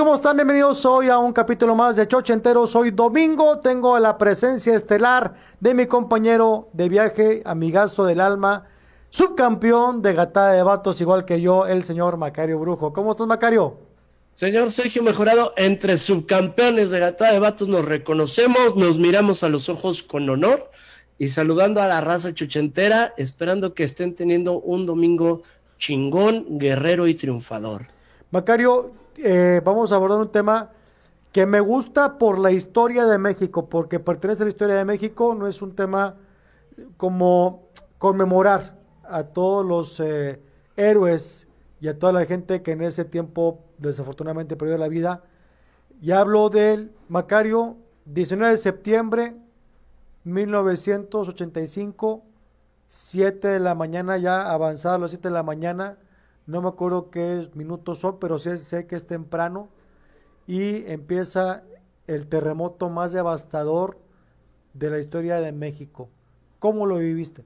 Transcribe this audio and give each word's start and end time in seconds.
¿cómo 0.00 0.14
están? 0.14 0.34
Bienvenidos 0.34 0.86
hoy 0.86 1.10
a 1.10 1.18
un 1.18 1.30
capítulo 1.30 1.74
más 1.74 1.94
de 1.96 2.08
Choche 2.08 2.32
Entero. 2.32 2.64
Hoy 2.72 2.90
domingo 2.90 3.58
tengo 3.58 3.98
la 3.98 4.16
presencia 4.16 4.74
estelar 4.74 5.34
de 5.60 5.74
mi 5.74 5.84
compañero 5.86 6.70
de 6.72 6.88
viaje, 6.88 7.42
amigazo 7.44 8.06
del 8.06 8.20
alma, 8.20 8.66
subcampeón 9.10 10.00
de 10.00 10.14
gatada 10.14 10.52
de 10.52 10.62
vatos, 10.62 11.02
igual 11.02 11.26
que 11.26 11.42
yo, 11.42 11.66
el 11.66 11.84
señor 11.84 12.16
Macario 12.16 12.58
Brujo. 12.58 12.94
¿Cómo 12.94 13.10
estás, 13.10 13.26
Macario? 13.26 13.76
Señor 14.34 14.70
Sergio 14.70 15.02
Mejorado, 15.02 15.52
entre 15.58 15.98
subcampeones 15.98 16.88
de 16.88 16.98
gatada 16.98 17.32
de 17.32 17.38
vatos 17.38 17.68
nos 17.68 17.84
reconocemos, 17.84 18.76
nos 18.76 18.96
miramos 18.96 19.44
a 19.44 19.50
los 19.50 19.68
ojos 19.68 20.02
con 20.02 20.26
honor 20.30 20.70
y 21.18 21.28
saludando 21.28 21.82
a 21.82 21.86
la 21.86 22.00
raza 22.00 22.32
chuchentera, 22.32 23.12
esperando 23.18 23.74
que 23.74 23.84
estén 23.84 24.14
teniendo 24.14 24.60
un 24.60 24.86
domingo 24.86 25.42
chingón, 25.76 26.58
guerrero 26.58 27.06
y 27.06 27.14
triunfador. 27.16 27.88
Macario, 28.30 28.92
eh, 29.22 29.60
vamos 29.64 29.92
a 29.92 29.96
abordar 29.96 30.18
un 30.18 30.30
tema 30.30 30.70
que 31.32 31.46
me 31.46 31.60
gusta 31.60 32.18
por 32.18 32.38
la 32.38 32.50
historia 32.50 33.06
de 33.06 33.18
México, 33.18 33.68
porque 33.68 34.00
pertenece 34.00 34.42
a 34.42 34.46
la 34.46 34.50
historia 34.50 34.74
de 34.76 34.84
México, 34.84 35.34
no 35.34 35.46
es 35.46 35.62
un 35.62 35.72
tema 35.72 36.16
como 36.96 37.68
conmemorar 37.98 38.78
a 39.04 39.24
todos 39.24 39.64
los 39.64 40.00
eh, 40.00 40.40
héroes 40.76 41.46
y 41.80 41.88
a 41.88 41.98
toda 41.98 42.12
la 42.12 42.24
gente 42.24 42.62
que 42.62 42.72
en 42.72 42.82
ese 42.82 43.04
tiempo 43.04 43.64
desafortunadamente 43.78 44.56
perdió 44.56 44.76
la 44.78 44.88
vida. 44.88 45.22
Y 46.00 46.12
hablo 46.12 46.48
del 46.48 46.92
Macario, 47.08 47.76
19 48.06 48.52
de 48.52 48.56
septiembre 48.56 49.36
1985, 50.24 52.22
7 52.86 53.48
de 53.48 53.60
la 53.60 53.74
mañana, 53.74 54.18
ya 54.18 54.50
avanzado 54.50 54.96
a 54.96 54.98
las 54.98 55.10
7 55.10 55.28
de 55.28 55.34
la 55.34 55.42
mañana, 55.42 55.98
no 56.50 56.62
me 56.62 56.68
acuerdo 56.68 57.10
qué 57.10 57.48
minutos 57.54 58.00
son, 58.00 58.18
pero 58.18 58.38
sé, 58.38 58.86
que 58.86 58.96
es 58.96 59.06
temprano, 59.06 59.68
y 60.46 60.84
empieza 60.90 61.62
el 62.06 62.26
terremoto 62.26 62.90
más 62.90 63.12
devastador 63.12 63.98
de 64.74 64.90
la 64.90 64.98
historia 64.98 65.40
de 65.40 65.52
México. 65.52 66.08
¿Cómo 66.58 66.86
lo 66.86 66.98
viviste? 66.98 67.44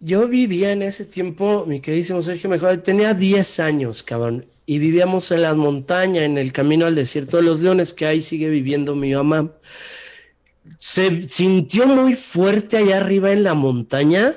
Yo 0.00 0.26
vivía 0.26 0.72
en 0.72 0.82
ese 0.82 1.04
tiempo, 1.04 1.64
mi 1.66 1.80
queridísimo 1.80 2.22
Sergio 2.22 2.50
Mejor, 2.50 2.78
tenía 2.78 3.14
10 3.14 3.60
años, 3.60 4.02
cabrón, 4.02 4.46
y 4.66 4.78
vivíamos 4.78 5.30
en 5.30 5.42
las 5.42 5.56
montañas, 5.56 6.24
en 6.24 6.38
el 6.38 6.52
camino 6.52 6.86
al 6.86 6.94
desierto 6.94 7.36
de 7.36 7.42
los 7.42 7.60
leones, 7.60 7.92
que 7.92 8.06
ahí 8.06 8.20
sigue 8.20 8.48
viviendo 8.48 8.96
mi 8.96 9.14
mamá 9.14 9.52
se 10.78 11.22
sintió 11.22 11.86
muy 11.86 12.14
fuerte 12.14 12.78
allá 12.78 12.98
arriba 12.98 13.32
en 13.32 13.42
la 13.42 13.54
montaña, 13.54 14.32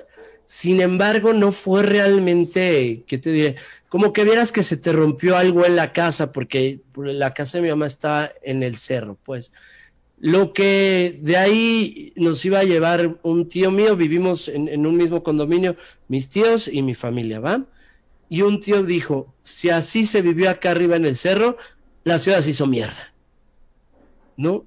sin 0.48 0.80
embargo 0.80 1.34
no 1.34 1.52
fue 1.52 1.84
realmente, 1.84 3.04
¿qué 3.06 3.18
te 3.18 3.32
diré? 3.32 3.56
Como 3.90 4.14
que 4.14 4.24
vieras 4.24 4.54
que 4.54 4.64
se 4.64 4.78
te 4.78 4.94
rompió 4.94 5.36
algo 5.36 5.66
en 5.66 5.76
la 5.76 5.92
casa, 5.92 6.32
porque 6.32 6.80
la 6.96 7.34
casa 7.34 7.58
de 7.58 7.64
mi 7.64 7.70
mamá 7.70 7.86
estaba 7.86 8.32
en 8.42 8.64
el 8.64 8.78
cerro, 8.78 9.18
pues. 9.26 9.52
Lo 10.20 10.54
que 10.54 11.20
de 11.22 11.36
ahí 11.36 12.14
nos 12.16 12.46
iba 12.46 12.60
a 12.60 12.64
llevar 12.64 13.20
un 13.24 13.50
tío 13.50 13.72
mío, 13.72 13.98
vivimos 13.98 14.48
en, 14.48 14.70
en 14.70 14.88
un 14.88 14.96
mismo 14.96 15.22
condominio, 15.22 15.76
mis 16.08 16.30
tíos 16.30 16.70
y 16.70 16.82
mi 16.82 16.96
familia, 16.96 17.42
¿va? 17.42 17.66
Y 18.30 18.42
un 18.42 18.62
tío 18.62 18.84
dijo, 18.84 19.34
si 19.42 19.70
así 19.70 20.06
se 20.06 20.22
vivió 20.22 20.50
acá 20.50 20.72
arriba 20.72 20.96
en 20.96 21.06
el 21.06 21.18
cerro, 21.18 21.58
la 22.06 22.20
ciudad 22.20 22.40
se 22.40 22.52
hizo 22.52 22.66
mierda. 22.68 23.14
¿No? 24.38 24.66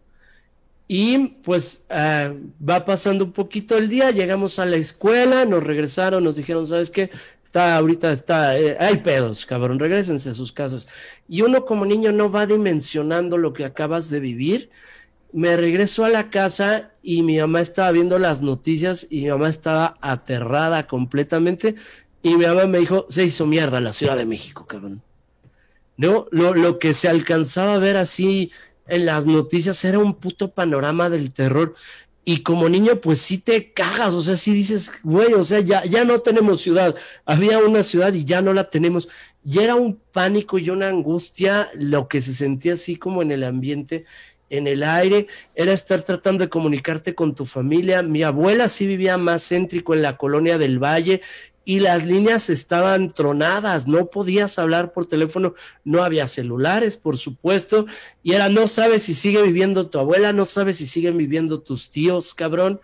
Y 0.92 1.18
pues 1.44 1.84
ah, 1.88 2.32
va 2.68 2.84
pasando 2.84 3.24
un 3.24 3.30
poquito 3.30 3.78
el 3.78 3.88
día, 3.88 4.10
llegamos 4.10 4.58
a 4.58 4.66
la 4.66 4.74
escuela, 4.74 5.44
nos 5.44 5.62
regresaron, 5.62 6.24
nos 6.24 6.34
dijeron, 6.34 6.66
¿sabes 6.66 6.90
qué? 6.90 7.10
Está 7.44 7.76
ahorita, 7.76 8.10
está, 8.10 8.58
eh, 8.58 8.76
hay 8.80 8.96
pedos, 8.96 9.46
cabrón, 9.46 9.78
regresense 9.78 10.30
a 10.30 10.34
sus 10.34 10.50
casas. 10.50 10.88
Y 11.28 11.42
uno 11.42 11.64
como 11.64 11.86
niño 11.86 12.10
no 12.10 12.28
va 12.28 12.44
dimensionando 12.44 13.38
lo 13.38 13.52
que 13.52 13.64
acabas 13.64 14.10
de 14.10 14.18
vivir. 14.18 14.70
Me 15.32 15.56
regreso 15.56 16.04
a 16.04 16.08
la 16.08 16.28
casa 16.28 16.90
y 17.04 17.22
mi 17.22 17.38
mamá 17.38 17.60
estaba 17.60 17.92
viendo 17.92 18.18
las 18.18 18.42
noticias 18.42 19.06
y 19.10 19.22
mi 19.22 19.28
mamá 19.28 19.48
estaba 19.48 19.96
aterrada 20.00 20.88
completamente. 20.88 21.76
Y 22.20 22.34
mi 22.34 22.46
mamá 22.46 22.66
me 22.66 22.78
dijo, 22.78 23.06
se 23.08 23.22
hizo 23.22 23.46
mierda 23.46 23.80
la 23.80 23.92
Ciudad 23.92 24.16
de 24.16 24.26
México, 24.26 24.66
cabrón. 24.66 25.02
No, 25.96 26.26
lo, 26.32 26.54
lo 26.54 26.80
que 26.80 26.94
se 26.94 27.08
alcanzaba 27.08 27.74
a 27.74 27.78
ver 27.78 27.96
así 27.96 28.50
en 28.86 29.06
las 29.06 29.26
noticias 29.26 29.84
era 29.84 29.98
un 29.98 30.14
puto 30.14 30.52
panorama 30.52 31.10
del 31.10 31.32
terror. 31.32 31.74
Y 32.24 32.42
como 32.42 32.68
niño, 32.68 33.00
pues 33.00 33.20
sí 33.20 33.38
te 33.38 33.72
cagas, 33.72 34.14
o 34.14 34.22
sea, 34.22 34.36
sí 34.36 34.52
dices, 34.52 34.92
güey, 35.02 35.32
o 35.32 35.42
sea, 35.42 35.60
ya, 35.60 35.84
ya 35.84 36.04
no 36.04 36.20
tenemos 36.20 36.60
ciudad. 36.60 36.94
Había 37.24 37.58
una 37.58 37.82
ciudad 37.82 38.12
y 38.12 38.24
ya 38.24 38.42
no 38.42 38.52
la 38.52 38.68
tenemos. 38.68 39.08
Y 39.42 39.60
era 39.60 39.74
un 39.74 39.98
pánico 40.12 40.58
y 40.58 40.70
una 40.70 40.88
angustia, 40.88 41.70
lo 41.74 42.08
que 42.08 42.20
se 42.20 42.34
sentía 42.34 42.74
así 42.74 42.96
como 42.96 43.22
en 43.22 43.32
el 43.32 43.42
ambiente, 43.42 44.04
en 44.50 44.66
el 44.66 44.82
aire, 44.82 45.28
era 45.54 45.72
estar 45.72 46.02
tratando 46.02 46.44
de 46.44 46.50
comunicarte 46.50 47.14
con 47.14 47.34
tu 47.34 47.46
familia. 47.46 48.02
Mi 48.02 48.22
abuela 48.22 48.68
sí 48.68 48.86
vivía 48.86 49.16
más 49.16 49.48
céntrico 49.48 49.94
en 49.94 50.02
la 50.02 50.16
colonia 50.16 50.58
del 50.58 50.78
Valle 50.78 51.22
y 51.64 51.80
las 51.80 52.04
líneas 52.04 52.50
estaban 52.50 53.12
tronadas, 53.12 53.86
no 53.86 54.06
podías 54.06 54.58
hablar 54.58 54.92
por 54.92 55.06
teléfono, 55.06 55.54
no 55.84 56.02
había 56.02 56.26
celulares, 56.26 56.96
por 56.96 57.16
supuesto, 57.16 57.86
y 58.22 58.32
era 58.32 58.48
no 58.48 58.66
sabes 58.66 59.04
si 59.04 59.14
sigue 59.14 59.42
viviendo 59.42 59.88
tu 59.88 59.98
abuela, 59.98 60.32
no 60.32 60.46
sabes 60.46 60.76
si 60.76 60.86
siguen 60.86 61.16
viviendo 61.16 61.60
tus 61.60 61.90
tíos, 61.90 62.34
cabrón. 62.34 62.80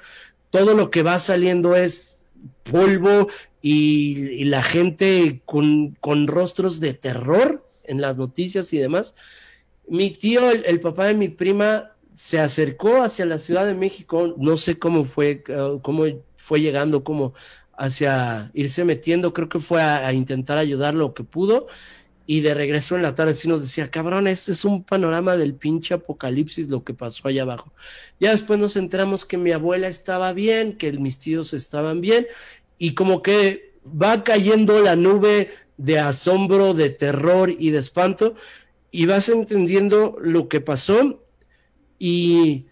Todo 0.51 0.75
lo 0.75 0.91
que 0.91 1.03
va 1.03 1.19
saliendo 1.19 1.75
es 1.75 2.21
polvo 2.63 3.29
y, 3.61 4.45
la 4.45 4.63
gente 4.63 5.43
con, 5.45 5.97
con, 6.01 6.29
rostros 6.29 6.79
de 6.79 6.95
terror 6.95 7.67
en 7.83 8.01
las 8.01 8.17
noticias 8.19 8.73
y 8.73 8.79
demás. 8.79 9.15
Mi 9.89 10.11
tío, 10.11 10.51
el, 10.51 10.81
papá 10.81 11.07
de 11.07 11.15
mi 11.15 11.29
prima, 11.29 11.93
se 12.15 12.41
acercó 12.41 13.03
hacia 13.03 13.27
la 13.27 13.39
Ciudad 13.39 13.67
de 13.67 13.75
México, 13.75 14.35
no 14.39 14.57
sé 14.57 14.79
cómo 14.79 15.05
fue, 15.05 15.43
cómo 15.83 16.05
fue 16.37 16.61
llegando, 16.61 17.05
cómo 17.05 17.35
hacia 17.77 18.51
irse 18.55 18.85
metiendo, 18.85 19.33
creo 19.33 19.49
que 19.49 19.59
fue 19.59 19.83
a, 19.83 20.13
intentar 20.13 20.59
ayudar 20.59 20.95
lo 20.95 21.15
que 21.15 21.25
pudo. 21.25 21.67
Y 22.29 22.41
de 22.41 22.55
regreso 22.55 22.97
en 22.97 23.03
la 23.03 23.15
tarde 23.15 23.35
sí 23.35 23.47
nos 23.49 23.61
decía, 23.61 23.89
cabrón, 23.91 24.27
este 24.27 24.51
es 24.51 24.65
un 24.65 24.83
panorama 24.83 25.37
del 25.37 25.55
pinche 25.55 25.95
apocalipsis, 25.95 26.69
lo 26.69 26.83
que 26.83 26.93
pasó 26.93 27.29
allá 27.29 27.43
abajo. 27.43 27.73
Ya 28.19 28.33
después 28.33 28.59
nos 28.59 28.77
enteramos 28.77 29.25
que 29.25 29.37
mi 29.37 29.53
abuela 29.53 29.87
estaba 29.87 30.33
bien, 30.33 30.77
que 30.77 30.91
mis 30.93 31.21
tíos 31.21 31.55
estaban 31.55 32.01
bien, 32.01 32.27
y 32.79 32.95
como 32.95 33.23
que 33.23 33.75
va 33.85 34.25
cayendo 34.25 34.81
la 34.81 34.97
nube 34.97 35.51
de 35.77 36.01
asombro, 36.01 36.75
de 36.75 36.91
terror 36.91 37.55
y 37.57 37.71
de 37.71 37.79
espanto, 37.79 38.35
y 38.91 39.07
vas 39.07 39.29
entendiendo 39.29 40.17
lo 40.21 40.49
que 40.49 40.61
pasó, 40.61 41.23
y 41.99 42.67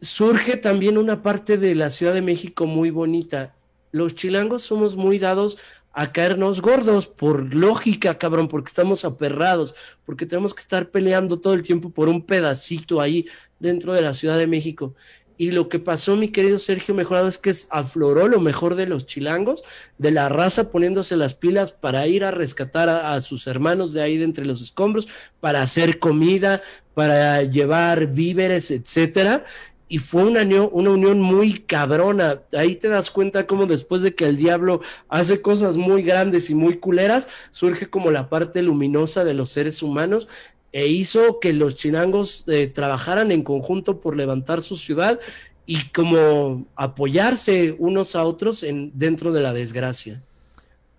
surge 0.00 0.56
también 0.56 0.98
una 0.98 1.22
parte 1.22 1.58
de 1.58 1.74
la 1.74 1.90
Ciudad 1.90 2.14
de 2.14 2.22
México 2.22 2.66
muy 2.66 2.90
bonita, 2.90 3.54
los 3.90 4.14
chilangos 4.14 4.62
somos 4.62 4.96
muy 4.96 5.18
dados 5.18 5.58
a 5.92 6.12
caernos 6.12 6.60
gordos 6.60 7.06
por 7.06 7.54
lógica, 7.54 8.18
cabrón, 8.18 8.48
porque 8.48 8.68
estamos 8.68 9.04
aperrados, 9.04 9.74
porque 10.04 10.26
tenemos 10.26 10.54
que 10.54 10.60
estar 10.60 10.90
peleando 10.90 11.40
todo 11.40 11.54
el 11.54 11.62
tiempo 11.62 11.90
por 11.90 12.08
un 12.08 12.24
pedacito 12.24 13.00
ahí 13.00 13.26
dentro 13.58 13.92
de 13.94 14.02
la 14.02 14.14
Ciudad 14.14 14.38
de 14.38 14.46
México. 14.46 14.94
Y 15.38 15.52
lo 15.52 15.68
que 15.68 15.78
pasó, 15.78 16.16
mi 16.16 16.28
querido 16.28 16.58
Sergio 16.58 16.96
Mejorado, 16.96 17.28
es 17.28 17.38
que 17.38 17.54
afloró 17.70 18.26
lo 18.26 18.40
mejor 18.40 18.74
de 18.74 18.86
los 18.86 19.06
chilangos, 19.06 19.62
de 19.96 20.10
la 20.10 20.28
raza 20.28 20.72
poniéndose 20.72 21.16
las 21.16 21.32
pilas 21.32 21.70
para 21.70 22.08
ir 22.08 22.24
a 22.24 22.32
rescatar 22.32 22.88
a, 22.88 23.20
sus 23.20 23.46
hermanos 23.46 23.92
de 23.92 24.02
ahí 24.02 24.18
de 24.18 24.24
entre 24.24 24.44
los 24.44 24.60
escombros, 24.60 25.06
para 25.38 25.62
hacer 25.62 26.00
comida, 26.00 26.60
para 26.94 27.44
llevar 27.44 28.08
víveres, 28.08 28.72
etcétera 28.72 29.44
y 29.88 29.98
fue 29.98 30.24
una 30.24 30.42
unión, 30.42 30.68
una 30.72 30.90
unión 30.90 31.20
muy 31.20 31.60
cabrona. 31.60 32.42
Ahí 32.52 32.76
te 32.76 32.88
das 32.88 33.10
cuenta 33.10 33.46
cómo 33.46 33.66
después 33.66 34.02
de 34.02 34.14
que 34.14 34.26
el 34.26 34.36
diablo 34.36 34.80
hace 35.08 35.40
cosas 35.40 35.76
muy 35.76 36.02
grandes 36.02 36.50
y 36.50 36.54
muy 36.54 36.78
culeras, 36.78 37.28
surge 37.50 37.88
como 37.88 38.10
la 38.10 38.28
parte 38.28 38.60
luminosa 38.60 39.24
de 39.24 39.34
los 39.34 39.48
seres 39.48 39.82
humanos 39.82 40.28
e 40.72 40.86
hizo 40.86 41.40
que 41.40 41.52
los 41.52 41.74
chinangos 41.74 42.44
eh, 42.46 42.66
trabajaran 42.66 43.32
en 43.32 43.42
conjunto 43.42 44.00
por 44.00 44.16
levantar 44.16 44.62
su 44.62 44.76
ciudad 44.76 45.18
y 45.66 45.88
como 45.90 46.66
apoyarse 46.76 47.76
unos 47.78 48.16
a 48.16 48.24
otros 48.24 48.62
en, 48.62 48.90
dentro 48.94 49.32
de 49.32 49.40
la 49.40 49.52
desgracia. 49.52 50.22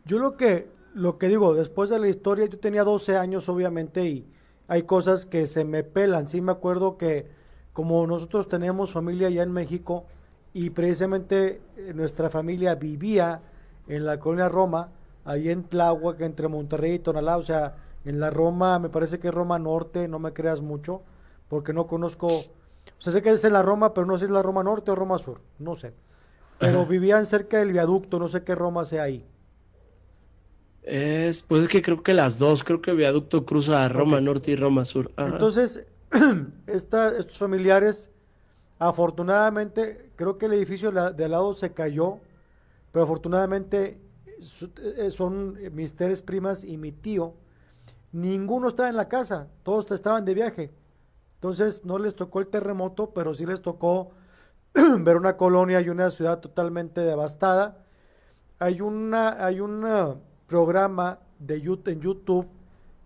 Yo 0.06 0.20
lo 0.20 0.38
que, 0.38 0.68
lo 0.94 1.18
que 1.18 1.28
digo, 1.28 1.54
después 1.54 1.90
de 1.90 2.00
la 2.00 2.08
historia, 2.08 2.46
yo 2.46 2.58
tenía 2.60 2.84
12 2.84 3.18
años 3.18 3.50
obviamente 3.50 4.08
y 4.08 4.26
hay 4.68 4.84
cosas 4.84 5.26
que 5.26 5.48
se 5.48 5.66
me 5.66 5.84
pelan. 5.84 6.28
Sí 6.28 6.42
me 6.42 6.52
acuerdo 6.52 6.98
que 6.98 7.28
como 7.74 8.06
nosotros 8.08 8.48
tenemos 8.48 8.92
familia 8.92 9.28
allá 9.28 9.44
en 9.44 9.52
México 9.52 10.06
y 10.54 10.70
precisamente 10.72 11.62
eh, 11.78 11.94
nuestra 11.94 12.30
familia 12.30 12.76
vivía 12.76 13.42
en 13.88 14.06
la 14.06 14.20
colonia 14.20 14.50
Roma, 14.50 14.90
ahí 15.26 15.50
en 15.50 15.64
Tláhuac, 15.64 16.22
entre 16.22 16.48
Monterrey 16.48 16.96
y 16.96 17.00
Tonalá, 17.00 17.38
o 17.38 17.42
sea, 17.42 17.76
en 18.10 18.20
la 18.20 18.32
Roma, 18.32 18.80
me 18.80 18.90
parece 18.90 19.20
que 19.20 19.28
es 19.28 19.34
Roma 19.34 19.60
Norte, 19.60 20.08
no 20.08 20.18
me 20.20 20.34
creas 20.34 20.62
mucho, 20.62 21.04
porque 21.48 21.74
no 21.74 21.86
conozco, 21.88 22.28
o 22.28 22.44
sea, 22.98 23.14
sé 23.14 23.22
que 23.22 23.30
es 23.30 23.44
en 23.46 23.54
la 23.54 23.62
Roma, 23.62 23.94
pero 23.94 24.08
no 24.08 24.14
sé 24.18 24.26
si 24.26 24.26
es 24.26 24.32
la 24.32 24.42
Roma 24.42 24.64
Norte 24.64 24.92
o 24.92 24.96
Roma 24.96 25.20
Sur, 25.20 25.42
no 25.60 25.76
sé. 25.76 25.94
Pero 26.58 26.86
vivían 26.86 27.26
cerca 27.26 27.60
del 27.60 27.72
viaducto, 27.72 28.20
no 28.20 28.28
sé 28.28 28.44
qué 28.44 28.54
Roma 28.54 28.84
sea 28.84 29.04
ahí. 29.04 29.26
Es, 30.84 31.44
pues 31.44 31.64
es 31.64 31.70
que 31.70 31.82
creo 31.82 32.04
que 32.04 32.14
las 32.14 32.38
dos, 32.38 32.64
creo 32.64 32.82
que 32.82 32.92
viaducto 32.94 33.46
cruza 33.46 33.86
a 33.86 33.90
Roma 33.90 34.20
Norte 34.20 34.52
y 34.52 34.56
Roma 34.56 34.84
Sur. 34.84 35.12
Entonces, 35.16 35.86
estos 36.68 37.38
familiares, 37.38 38.12
afortunadamente, 38.80 40.12
creo 40.16 40.38
que 40.38 40.48
el 40.48 40.54
edificio 40.54 40.92
de 40.92 41.24
al 41.24 41.32
lado 41.32 41.54
se 41.54 41.72
cayó, 41.74 42.18
pero 42.92 43.04
afortunadamente 43.04 44.02
eh, 44.98 45.12
son 45.12 45.58
mis 45.74 45.96
tres 45.96 46.22
primas 46.22 46.66
y 46.66 46.78
mi 46.78 46.92
tío. 46.92 47.36
Ninguno 48.12 48.68
estaba 48.68 48.90
en 48.90 48.96
la 48.96 49.08
casa, 49.08 49.50
todos 49.64 49.92
estaban 49.92 50.26
de 50.26 50.34
viaje. 50.34 50.72
Entonces 51.36 51.86
no 51.86 52.00
les 52.00 52.16
tocó 52.16 52.40
el 52.40 52.48
terremoto, 52.48 53.12
pero 53.14 53.34
sí 53.34 53.46
les 53.46 53.62
tocó 53.62 54.12
ver 54.74 55.18
una 55.18 55.38
colonia 55.38 55.80
y 55.82 55.90
una 55.90 56.10
ciudad 56.10 56.40
totalmente 56.40 57.02
devastada. 57.02 57.86
Hay 58.60 58.82
una, 58.82 59.46
hay 59.46 59.62
un 59.62 59.86
programa 60.48 61.20
de 61.40 61.62
YouTube, 61.62 61.88
en 61.90 62.02
YouTube 62.02 62.48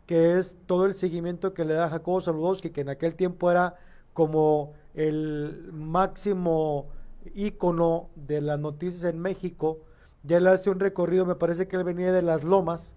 que 0.06 0.38
es 0.38 0.58
todo 0.66 0.86
el 0.86 0.94
seguimiento 0.94 1.54
que 1.54 1.66
le 1.66 1.76
da 1.76 1.90
Jacobo 1.90 2.22
Saludowski, 2.22 2.72
que 2.72 2.82
en 2.82 2.90
aquel 2.90 3.16
tiempo 3.16 3.50
era 3.52 3.76
como 4.14 4.74
el 4.94 5.70
máximo 5.72 6.88
ícono 7.34 8.10
de 8.16 8.42
las 8.42 8.60
noticias 8.60 9.06
en 9.06 9.20
México. 9.20 9.80
Ya 10.24 10.40
le 10.40 10.50
hace 10.50 10.70
un 10.70 10.80
recorrido, 10.80 11.26
me 11.26 11.36
parece 11.36 11.68
que 11.68 11.76
él 11.76 11.84
venía 11.84 12.12
de 12.12 12.22
las 12.22 12.44
lomas, 12.44 12.96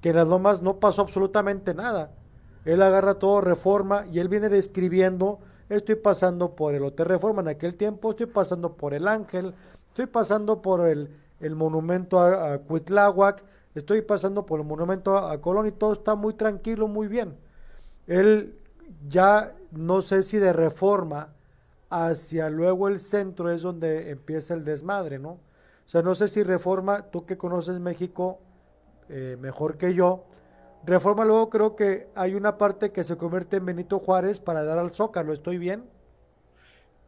que 0.00 0.10
en 0.10 0.16
las 0.16 0.28
lomas 0.28 0.62
no 0.62 0.78
pasó 0.78 1.02
absolutamente 1.02 1.74
nada. 1.74 2.10
Él 2.64 2.82
agarra 2.82 3.14
todo 3.14 3.40
reforma 3.40 4.06
y 4.12 4.18
él 4.18 4.28
viene 4.28 4.48
describiendo, 4.48 5.38
estoy 5.68 5.96
pasando 5.96 6.54
por 6.54 6.74
el 6.74 6.84
Hotel 6.84 7.06
Reforma 7.06 7.40
en 7.42 7.48
aquel 7.48 7.74
tiempo, 7.74 8.10
estoy 8.10 8.26
pasando 8.26 8.74
por 8.74 8.94
el 8.94 9.08
Ángel, 9.08 9.54
estoy 9.88 10.06
pasando 10.06 10.60
por 10.60 10.86
el, 10.86 11.08
el 11.40 11.54
monumento 11.54 12.20
a, 12.20 12.54
a 12.54 13.36
estoy 13.74 14.02
pasando 14.02 14.44
por 14.44 14.60
el 14.60 14.66
monumento 14.66 15.16
a 15.16 15.40
Colón 15.40 15.66
y 15.66 15.72
todo 15.72 15.92
está 15.92 16.14
muy 16.14 16.34
tranquilo, 16.34 16.88
muy 16.88 17.08
bien. 17.08 17.36
Él 18.06 18.58
ya 19.08 19.54
no 19.70 20.02
sé 20.02 20.22
si 20.22 20.38
de 20.38 20.52
reforma 20.52 21.28
hacia 21.90 22.50
luego 22.50 22.88
el 22.88 23.00
centro 23.00 23.50
es 23.50 23.62
donde 23.62 24.10
empieza 24.10 24.54
el 24.54 24.64
desmadre, 24.64 25.18
¿no? 25.18 25.30
O 25.30 25.90
sea, 25.90 26.02
no 26.02 26.14
sé 26.14 26.28
si 26.28 26.42
reforma, 26.42 27.02
tú 27.10 27.24
que 27.24 27.38
conoces 27.38 27.78
México 27.80 28.40
eh, 29.08 29.36
mejor 29.40 29.76
que 29.76 29.94
yo, 29.94 30.24
reforma 30.84 31.24
luego 31.24 31.50
creo 31.50 31.76
que 31.76 32.08
hay 32.14 32.34
una 32.34 32.58
parte 32.58 32.92
que 32.92 33.04
se 33.04 33.16
convierte 33.16 33.56
en 33.56 33.66
Benito 33.66 33.98
Juárez 33.98 34.40
para 34.40 34.62
dar 34.64 34.78
al 34.78 34.90
Zócalo, 34.90 35.32
¿estoy 35.32 35.58
bien? 35.58 35.84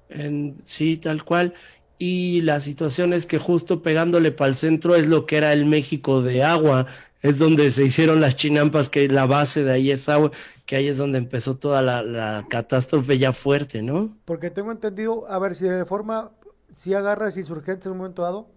En, 0.08 0.58
sí, 0.64 0.97
tal 0.97 1.25
cual 1.25 1.55
y 2.00 2.41
la 2.41 2.61
situación 2.61 3.12
es 3.12 3.26
que 3.26 3.38
justo 3.38 3.82
pegándole 3.82 4.32
para 4.32 4.49
el 4.49 4.55
centro 4.55 4.94
es 4.94 5.06
lo 5.06 5.26
que 5.26 5.37
era 5.37 5.52
el 5.52 5.67
México 5.67 6.23
de 6.23 6.43
agua, 6.43 6.87
es 7.20 7.38
donde 7.38 7.70
se 7.70 7.85
hicieron 7.85 8.23
las 8.23 8.37
chinampas, 8.37 8.88
que 8.88 9.06
la 9.06 9.26
base 9.26 9.64
de 9.64 9.73
ahí 9.73 9.91
es 9.91 10.08
agua, 10.08 10.31
que 10.64 10.76
ahí 10.76 10.88
es 10.88 10.97
donde 10.97 11.19
empezó 11.19 11.58
toda 11.58 11.82
la, 11.82 12.47
catástrofe 12.49 13.19
ya 13.19 13.35
fuerte, 13.35 13.82
¿no? 13.82 14.17
Porque 14.25 14.49
tengo 14.49 14.73
entendido, 14.73 15.31
a 15.31 15.38
ver 15.38 15.55
si 15.55 15.69
de 15.69 15.85
forma, 15.85 16.31
si 16.73 16.94
agarras 16.94 17.37
insurgentes 17.37 17.85
en 17.85 17.93
un 17.93 17.99
momento 17.99 18.23
dado. 18.23 18.49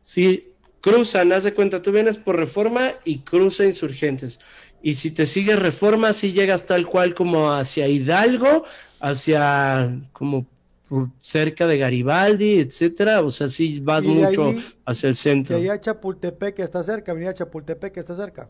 Sí, 0.00 0.49
cruzan, 0.80 1.32
haz 1.32 1.44
de 1.44 1.54
cuenta, 1.54 1.82
tú 1.82 1.92
vienes 1.92 2.16
por 2.16 2.36
reforma 2.36 2.92
y 3.04 3.20
cruza 3.20 3.64
insurgentes. 3.64 4.40
Y 4.82 4.94
si 4.94 5.10
te 5.10 5.26
sigues 5.26 5.58
reforma, 5.58 6.12
si 6.12 6.32
llegas 6.32 6.64
tal 6.66 6.86
cual 6.86 7.14
como 7.14 7.52
hacia 7.52 7.86
Hidalgo, 7.86 8.64
hacia 9.00 10.00
como 10.12 10.46
cerca 11.18 11.66
de 11.66 11.78
Garibaldi, 11.78 12.58
etcétera, 12.60 13.22
o 13.22 13.30
sea, 13.30 13.48
sí 13.48 13.80
vas 13.80 14.04
mucho 14.04 14.52
hacia 14.84 15.08
el 15.08 15.14
centro. 15.14 15.58
Y 15.58 15.62
allá 15.68 15.80
Chapultepec 15.80 16.56
que 16.56 16.62
está 16.62 16.82
cerca, 16.82 17.12
Avenida 17.12 17.32
Chapultepec 17.34 17.92
que 17.92 18.00
está 18.00 18.16
cerca. 18.16 18.48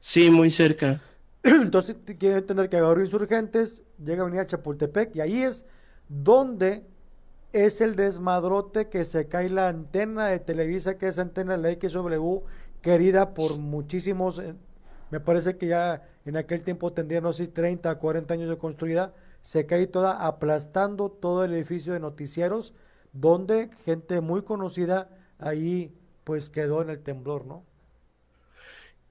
Sí, 0.00 0.30
muy 0.30 0.50
cerca. 0.50 1.00
Entonces 1.42 1.96
quieren 2.18 2.38
entender 2.38 2.68
que 2.68 2.76
agarró 2.76 3.00
insurgentes, 3.00 3.84
llega 4.04 4.22
a 4.22 4.26
Avenida 4.26 4.46
Chapultepec 4.46 5.14
y 5.14 5.20
ahí 5.20 5.42
es 5.42 5.66
donde 6.08 6.84
es 7.64 7.80
el 7.80 7.96
desmadrote 7.96 8.88
que 8.88 9.04
se 9.04 9.28
cae 9.28 9.48
la 9.48 9.68
antena 9.68 10.26
de 10.26 10.38
Televisa, 10.38 10.98
que 10.98 11.08
es 11.08 11.18
antena 11.18 11.56
de 11.56 11.62
la 11.62 11.88
XW, 11.88 12.40
querida 12.82 13.32
por 13.32 13.56
muchísimos, 13.56 14.38
eh, 14.38 14.54
me 15.10 15.20
parece 15.20 15.56
que 15.56 15.68
ya 15.68 16.02
en 16.26 16.36
aquel 16.36 16.62
tiempo 16.62 16.92
tendría, 16.92 17.20
no 17.20 17.32
sé, 17.32 17.46
30, 17.46 17.94
40 17.98 18.34
años 18.34 18.50
de 18.50 18.58
construida, 18.58 19.14
se 19.40 19.64
cae 19.64 19.86
toda 19.86 20.26
aplastando 20.26 21.10
todo 21.10 21.44
el 21.44 21.54
edificio 21.54 21.94
de 21.94 22.00
noticieros, 22.00 22.74
donde 23.12 23.70
gente 23.84 24.20
muy 24.20 24.42
conocida 24.42 25.08
ahí 25.38 25.96
pues 26.24 26.50
quedó 26.50 26.82
en 26.82 26.90
el 26.90 27.00
temblor, 27.02 27.46
¿no? 27.46 27.64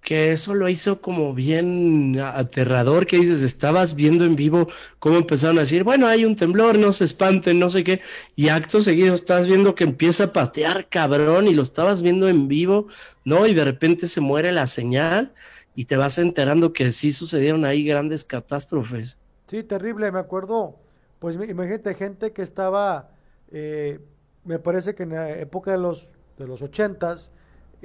Que 0.05 0.31
eso 0.31 0.53
lo 0.53 0.69
hizo 0.69 1.01
como 1.01 1.33
bien 1.33 2.19
aterrador, 2.19 3.07
que 3.07 3.17
dices, 3.17 3.41
estabas 3.41 3.95
viendo 3.95 4.23
en 4.23 4.35
vivo 4.35 4.67
cómo 4.99 5.17
empezaron 5.17 5.57
a 5.57 5.61
decir, 5.61 5.83
bueno, 5.83 6.05
hay 6.05 6.25
un 6.25 6.35
temblor, 6.35 6.77
no 6.77 6.93
se 6.93 7.05
espanten, 7.05 7.59
no 7.59 7.71
sé 7.71 7.83
qué, 7.83 8.01
y 8.35 8.49
acto 8.49 8.81
seguido 8.81 9.15
estás 9.15 9.47
viendo 9.47 9.73
que 9.73 9.83
empieza 9.83 10.25
a 10.25 10.31
patear 10.33 10.89
cabrón 10.89 11.47
y 11.47 11.55
lo 11.55 11.63
estabas 11.63 12.03
viendo 12.03 12.29
en 12.29 12.47
vivo, 12.47 12.87
¿no? 13.23 13.47
Y 13.47 13.55
de 13.55 13.65
repente 13.65 14.05
se 14.05 14.21
muere 14.21 14.51
la 14.51 14.67
señal 14.67 15.33
y 15.73 15.85
te 15.85 15.97
vas 15.97 16.19
enterando 16.19 16.71
que 16.71 16.91
sí 16.91 17.11
sucedieron 17.11 17.65
ahí 17.65 17.83
grandes 17.83 18.23
catástrofes. 18.23 19.17
Sí, 19.47 19.63
terrible, 19.63 20.11
me 20.11 20.19
acuerdo, 20.19 20.77
pues 21.17 21.35
imagínate 21.35 21.95
gente 21.95 22.31
que 22.31 22.43
estaba, 22.43 23.09
eh, 23.51 23.99
me 24.43 24.59
parece 24.59 24.93
que 24.93 25.01
en 25.01 25.09
la 25.09 25.31
época 25.31 25.71
de 25.71 25.79
los, 25.79 26.11
de 26.37 26.45
los 26.45 26.61
ochentas, 26.61 27.31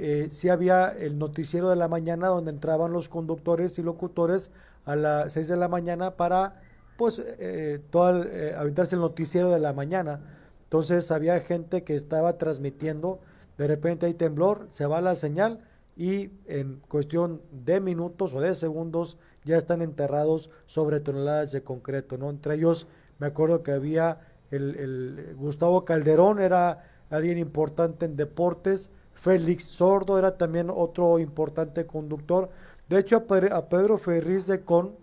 eh, 0.03 0.29
sí 0.31 0.49
había 0.49 0.89
el 0.89 1.19
noticiero 1.19 1.69
de 1.69 1.75
la 1.75 1.87
mañana 1.87 2.27
donde 2.27 2.49
entraban 2.49 2.91
los 2.91 3.07
conductores 3.07 3.77
y 3.77 3.83
locutores 3.83 4.49
a 4.83 4.95
las 4.95 5.33
seis 5.33 5.47
de 5.47 5.57
la 5.57 5.67
mañana 5.67 6.17
para, 6.17 6.59
pues, 6.97 7.21
eh, 7.23 7.79
todo, 7.91 8.23
eh, 8.23 8.55
aventarse 8.57 8.95
el 8.95 9.01
noticiero 9.01 9.51
de 9.51 9.59
la 9.59 9.73
mañana. 9.73 10.21
Entonces 10.63 11.11
había 11.11 11.39
gente 11.39 11.83
que 11.83 11.93
estaba 11.93 12.39
transmitiendo, 12.39 13.19
de 13.59 13.67
repente 13.67 14.07
hay 14.07 14.15
temblor, 14.15 14.65
se 14.71 14.87
va 14.87 15.01
la 15.01 15.13
señal 15.13 15.59
y 15.95 16.31
en 16.47 16.79
cuestión 16.87 17.43
de 17.51 17.79
minutos 17.79 18.33
o 18.33 18.41
de 18.41 18.55
segundos 18.55 19.19
ya 19.43 19.55
están 19.55 19.83
enterrados 19.83 20.49
sobre 20.65 20.99
toneladas 20.99 21.51
de 21.51 21.61
concreto, 21.61 22.17
¿no? 22.17 22.31
Entre 22.31 22.55
ellos 22.55 22.87
me 23.19 23.27
acuerdo 23.27 23.61
que 23.61 23.71
había 23.71 24.19
el, 24.49 25.35
Gustavo 25.37 25.85
Calderón, 25.85 26.39
era 26.39 26.85
alguien 27.11 27.37
importante 27.37 28.05
en 28.05 28.15
deportes, 28.15 28.89
Félix 29.13 29.63
Sordo 29.65 30.17
era 30.17 30.37
también 30.37 30.69
otro 30.69 31.19
importante 31.19 31.85
conductor. 31.85 32.49
De 32.89 32.99
hecho, 32.99 33.17
a, 33.17 33.69
Pedro 33.69 33.97
Ferriz 33.97 34.47
de 34.47 34.61
Con, 34.61 34.95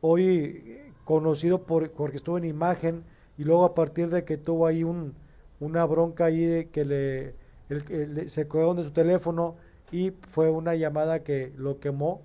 hoy 0.00 0.78
conocido 1.04 1.62
por, 1.62 1.90
porque 1.90 2.16
estuvo 2.16 2.38
en 2.38 2.44
imagen, 2.44 3.04
y 3.36 3.44
luego 3.44 3.64
a 3.64 3.74
partir 3.74 4.10
de 4.10 4.24
que 4.24 4.36
tuvo 4.36 4.66
ahí 4.66 4.84
un, 4.84 5.14
una 5.60 5.84
bronca 5.84 6.26
ahí 6.26 6.66
que 6.72 6.84
le, 6.84 8.28
se 8.28 8.48
quedó 8.48 8.74
de 8.74 8.84
su 8.84 8.92
teléfono 8.92 9.56
y 9.90 10.12
fue 10.26 10.50
una 10.50 10.74
llamada 10.74 11.22
que 11.22 11.52
lo 11.56 11.80
quemó, 11.80 12.22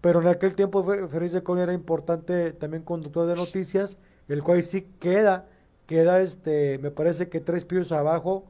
pero 0.00 0.20
en 0.20 0.28
aquel 0.28 0.54
tiempo 0.54 0.84
Ferris 0.84 1.32
de 1.32 1.42
Con 1.42 1.58
era 1.58 1.72
importante 1.72 2.52
también 2.52 2.82
conductor 2.82 3.26
de 3.26 3.34
noticias, 3.34 3.98
el 4.28 4.42
cual 4.42 4.62
sí 4.62 4.86
queda, 5.00 5.46
queda 5.86 6.20
este, 6.20 6.78
me 6.78 6.90
parece 6.90 7.28
que 7.28 7.40
tres 7.40 7.64
pisos 7.64 7.92
abajo 7.92 8.44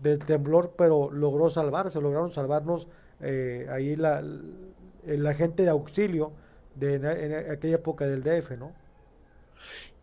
del 0.00 0.18
temblor, 0.18 0.74
pero 0.76 1.10
logró 1.10 1.50
salvarse, 1.50 2.00
lograron 2.00 2.30
salvarnos 2.30 2.88
eh, 3.20 3.66
ahí 3.70 3.96
la, 3.96 4.22
la, 5.04 5.34
gente 5.34 5.62
de 5.62 5.68
auxilio 5.68 6.32
de 6.74 6.94
en, 6.94 7.50
aquella 7.50 7.76
época 7.76 8.06
del 8.06 8.22
DF, 8.22 8.52
¿no? 8.58 8.72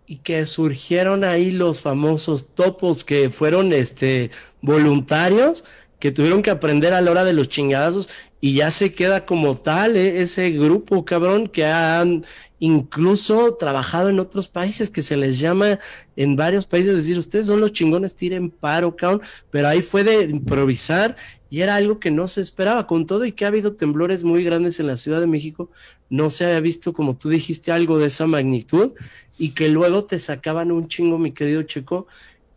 y 0.10 0.18
que 0.20 0.46
surgieron 0.46 1.26
ahí 1.26 1.52
los 1.52 1.82
famosos 1.82 2.48
topos 2.56 3.04
que 3.04 3.30
fueron 3.30 3.74
este 3.74 4.32
voluntarios 4.62 5.66
que 6.00 6.12
tuvieron 6.12 6.42
que 6.42 6.52
aprender 6.52 6.94
a 6.94 7.02
la 7.02 7.12
hora 7.12 7.24
de 7.24 7.34
los 7.34 7.50
chingadazos 7.50 8.10
y 8.40 8.54
ya 8.54 8.70
se 8.70 8.94
queda 8.94 9.26
como 9.26 9.58
tal 9.58 9.98
eh, 9.98 10.22
ese 10.22 10.52
grupo, 10.52 11.04
cabrón, 11.06 11.48
que 11.48 11.66
han 11.66 12.22
incluso 12.60 13.56
trabajado 13.56 14.10
en 14.10 14.20
otros 14.20 14.48
países, 14.48 14.90
que 14.90 15.02
se 15.02 15.18
les 15.18 15.40
llama 15.40 15.80
en 16.16 16.36
varios 16.36 16.66
países 16.66 16.96
decir, 16.96 17.18
ustedes 17.18 17.48
son 17.48 17.62
los 17.62 17.74
chingones, 17.74 18.16
tiren 18.16 18.50
paro, 18.50 18.96
cabrón, 18.96 19.22
pero 19.50 19.68
ahí 19.68 19.82
fue 19.82 20.04
de 20.04 20.24
improvisar 20.24 21.16
y 21.50 21.62
era 21.62 21.76
algo 21.76 22.00
que 22.00 22.12
no 22.12 22.28
se 22.28 22.42
esperaba, 22.42 22.88
con 22.88 23.06
todo 23.06 23.26
y 23.26 23.32
que 23.32 23.46
ha 23.46 23.48
habido 23.48 23.76
temblores 23.76 24.24
muy 24.24 24.44
grandes 24.44 24.80
en 24.80 24.88
la 24.88 24.98
Ciudad 24.98 25.20
de 25.20 25.28
México, 25.28 25.72
no 26.10 26.30
se 26.30 26.46
había 26.46 26.60
visto, 26.60 26.94
como 26.94 27.16
tú 27.16 27.30
dijiste, 27.30 27.72
algo 27.72 27.98
de 27.98 28.08
esa 28.08 28.28
magnitud 28.28 28.94
y 29.38 29.50
que 29.52 29.70
luego 29.70 30.06
te 30.06 30.20
sacaban 30.20 30.72
un 30.72 30.88
chingo, 30.88 31.18
mi 31.18 31.32
querido 31.32 31.64
Checo, 31.64 32.08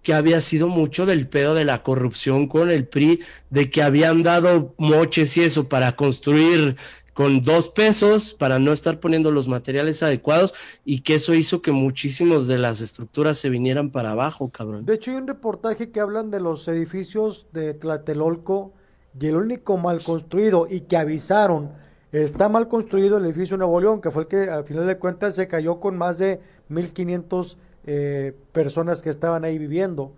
que 0.03 0.15
había 0.15 0.41
sido 0.41 0.69
mucho 0.69 1.07
del 1.07 1.29
pedo 1.29 1.55
de 1.55 1.65
la 1.65 1.83
corrupción 1.83 2.47
con 2.47 2.71
el 2.71 2.87
PRI, 2.87 3.21
de 3.51 3.71
que 3.71 3.83
habían 3.83 4.23
dado 4.23 4.75
moches 4.79 5.37
y 5.37 5.43
eso 5.43 5.69
para 5.69 5.97
construir 5.97 6.77
con 7.21 7.43
dos 7.43 7.69
pesos 7.69 8.33
para 8.33 8.59
no 8.59 8.73
estar 8.73 8.99
poniendo 8.99 9.31
los 9.31 9.47
materiales 9.47 10.03
adecuados 10.03 10.55
y 10.87 11.01
que 11.03 11.17
eso 11.17 11.35
hizo 11.35 11.61
que 11.61 11.71
muchísimos 11.71 12.49
de 12.49 12.57
las 12.57 12.81
estructuras 12.81 13.37
se 13.37 13.51
vinieran 13.51 13.91
para 13.91 14.13
abajo, 14.13 14.49
cabrón. 14.49 14.87
De 14.87 14.95
hecho, 14.95 15.11
hay 15.11 15.19
un 15.19 15.27
reportaje 15.27 15.91
que 15.91 16.01
hablan 16.01 16.31
de 16.31 16.41
los 16.41 16.67
edificios 16.69 17.49
de 17.53 17.75
Tlatelolco 17.75 18.73
y 19.21 19.27
el 19.27 19.37
único 19.37 19.77
mal 19.77 20.03
construido 20.03 20.67
y 20.71 20.81
que 20.83 20.97
avisaron 20.97 21.73
está 22.13 22.49
mal 22.49 22.69
construido 22.69 23.19
el 23.19 23.25
edificio 23.27 23.57
Nuevo 23.57 23.81
León, 23.81 24.01
que 24.01 24.11
fue 24.11 24.23
el 24.23 24.29
que 24.29 24.51
al 24.51 24.65
final 24.65 24.87
de 24.87 24.99
cuentas 24.99 25.35
se 25.35 25.47
cayó 25.47 25.79
con 25.79 25.97
más 25.97 26.19
de 26.19 26.41
1.500 26.71 27.57
eh, 27.85 28.37
personas 28.53 29.03
que 29.03 29.11
estaban 29.11 29.45
ahí 29.45 29.59
viviendo. 29.59 30.13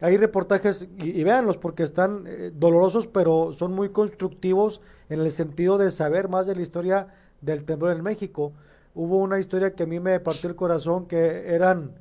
Hay 0.00 0.16
reportajes, 0.16 0.86
y, 0.98 1.24
véanlos 1.24 1.58
porque 1.58 1.82
están 1.82 2.24
eh, 2.26 2.52
dolorosos, 2.54 3.08
pero 3.08 3.52
son 3.52 3.72
muy 3.72 3.88
constructivos 3.88 4.80
en 5.08 5.20
el 5.20 5.30
sentido 5.32 5.78
de 5.78 5.90
saber 5.90 6.28
más 6.28 6.46
de 6.46 6.54
la 6.54 6.62
historia 6.62 7.08
del 7.40 7.64
temblor 7.64 7.96
en 7.96 8.02
México. 8.02 8.52
Hubo 8.94 9.18
una 9.18 9.38
historia 9.38 9.74
que 9.74 9.84
a 9.84 9.86
mí 9.86 10.00
me 10.00 10.20
partió 10.20 10.48
el 10.48 10.56
corazón, 10.56 11.06
que 11.06 11.52
eran 11.54 11.92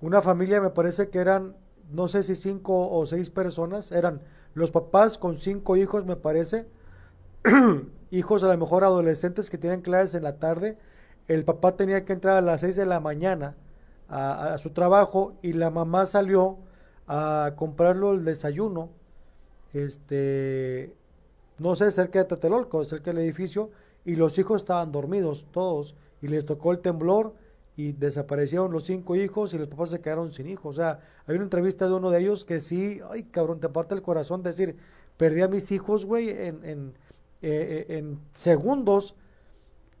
una 0.00 0.22
familia, 0.22 0.60
me 0.60 0.70
parece 0.70 1.08
que 1.10 1.18
eran, 1.18 1.54
no 1.90 2.08
sé 2.08 2.22
si 2.22 2.34
cinco 2.34 2.90
o 2.90 3.06
seis 3.06 3.30
personas, 3.30 3.92
eran 3.92 4.20
los 4.54 4.70
papás 4.70 5.18
con 5.18 5.38
cinco 5.38 5.76
hijos, 5.76 6.06
me 6.06 6.16
parece, 6.16 6.66
hijos 8.10 8.42
a 8.42 8.48
lo 8.48 8.58
mejor 8.58 8.82
adolescentes 8.82 9.50
que 9.50 9.58
tienen 9.58 9.82
clases 9.82 10.14
en 10.16 10.24
la 10.24 10.38
tarde, 10.38 10.76
el 11.28 11.44
papá 11.44 11.76
tenía 11.76 12.04
que 12.04 12.12
entrar 12.12 12.36
a 12.36 12.40
las 12.40 12.62
seis 12.62 12.74
de 12.76 12.86
la 12.86 13.00
mañana 13.00 13.54
a, 14.08 14.56
su 14.58 14.70
trabajo 14.70 15.34
y 15.42 15.52
la 15.52 15.70
mamá 15.70 16.06
salió 16.06 16.58
a 17.06 17.52
comprarlo 17.56 18.12
el 18.12 18.24
desayuno, 18.24 18.90
este, 19.72 20.94
no 21.58 21.76
sé, 21.76 21.90
cerca 21.90 22.18
de 22.18 22.24
Tatelolco, 22.24 22.84
cerca 22.84 23.12
del 23.12 23.22
edificio, 23.22 23.70
y 24.04 24.16
los 24.16 24.38
hijos 24.38 24.62
estaban 24.62 24.92
dormidos 24.92 25.46
todos, 25.52 25.94
y 26.22 26.28
les 26.28 26.44
tocó 26.44 26.72
el 26.72 26.80
temblor, 26.80 27.34
y 27.78 27.92
desaparecieron 27.92 28.72
los 28.72 28.84
cinco 28.84 29.14
hijos 29.14 29.54
y 29.54 29.58
los 29.58 29.68
papás 29.68 29.90
se 29.90 30.00
quedaron 30.00 30.32
sin 30.32 30.48
hijos. 30.48 30.76
O 30.76 30.82
sea, 30.82 30.98
hay 31.28 31.36
una 31.36 31.44
entrevista 31.44 31.86
de 31.86 31.94
uno 31.94 32.10
de 32.10 32.18
ellos 32.18 32.44
que 32.44 32.58
sí, 32.58 33.00
ay 33.08 33.22
cabrón, 33.22 33.60
te 33.60 33.68
parte 33.68 33.94
el 33.94 34.02
corazón 34.02 34.42
decir, 34.42 34.76
perdí 35.16 35.42
a 35.42 35.48
mis 35.48 35.70
hijos, 35.70 36.04
güey, 36.04 36.28
en, 36.28 36.64
en, 36.64 36.94
eh, 37.40 37.86
eh, 37.88 37.98
en 37.98 38.18
segundos 38.32 39.14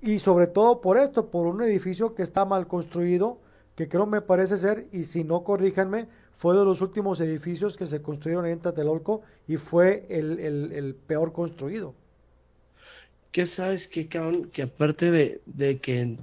y 0.00 0.18
sobre 0.18 0.48
todo 0.48 0.80
por 0.80 0.98
esto, 0.98 1.30
por 1.30 1.46
un 1.46 1.62
edificio 1.62 2.16
que 2.16 2.24
está 2.24 2.44
mal 2.44 2.66
construido, 2.66 3.38
que 3.78 3.88
creo 3.88 4.06
me 4.06 4.20
parece 4.20 4.56
ser, 4.56 4.88
y 4.90 5.04
si 5.04 5.22
no 5.22 5.44
corríjanme, 5.44 6.08
fue 6.32 6.56
de 6.56 6.64
los 6.64 6.80
últimos 6.80 7.20
edificios 7.20 7.76
que 7.76 7.86
se 7.86 8.02
construyeron 8.02 8.44
en 8.46 8.58
Tlatelolco 8.58 9.22
y 9.46 9.56
fue 9.56 10.04
el, 10.08 10.40
el, 10.40 10.96
peor 10.96 11.32
construido. 11.32 11.94
¿Qué 13.30 13.46
sabes 13.46 13.86
qué, 13.86 14.08
cabrón? 14.08 14.50
Que 14.50 14.62
aparte 14.62 15.12
de, 15.12 15.42
de 15.46 15.78
que 15.78 16.16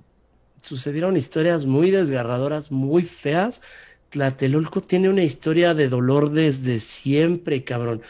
sucedieron 0.62 1.15
historias 1.15 1.63
muy 1.63 1.91
desgarradoras, 1.91 2.74
muy 2.74 3.03
feas. 3.03 3.62
Tlatelolco 4.09 4.81
tiene 4.81 5.07
una 5.07 5.24
historia 5.24 5.74
de 5.74 5.88
dolor 5.88 6.31
desde 6.31 6.77
siempre, 6.79 7.63
cabrón. 7.63 8.01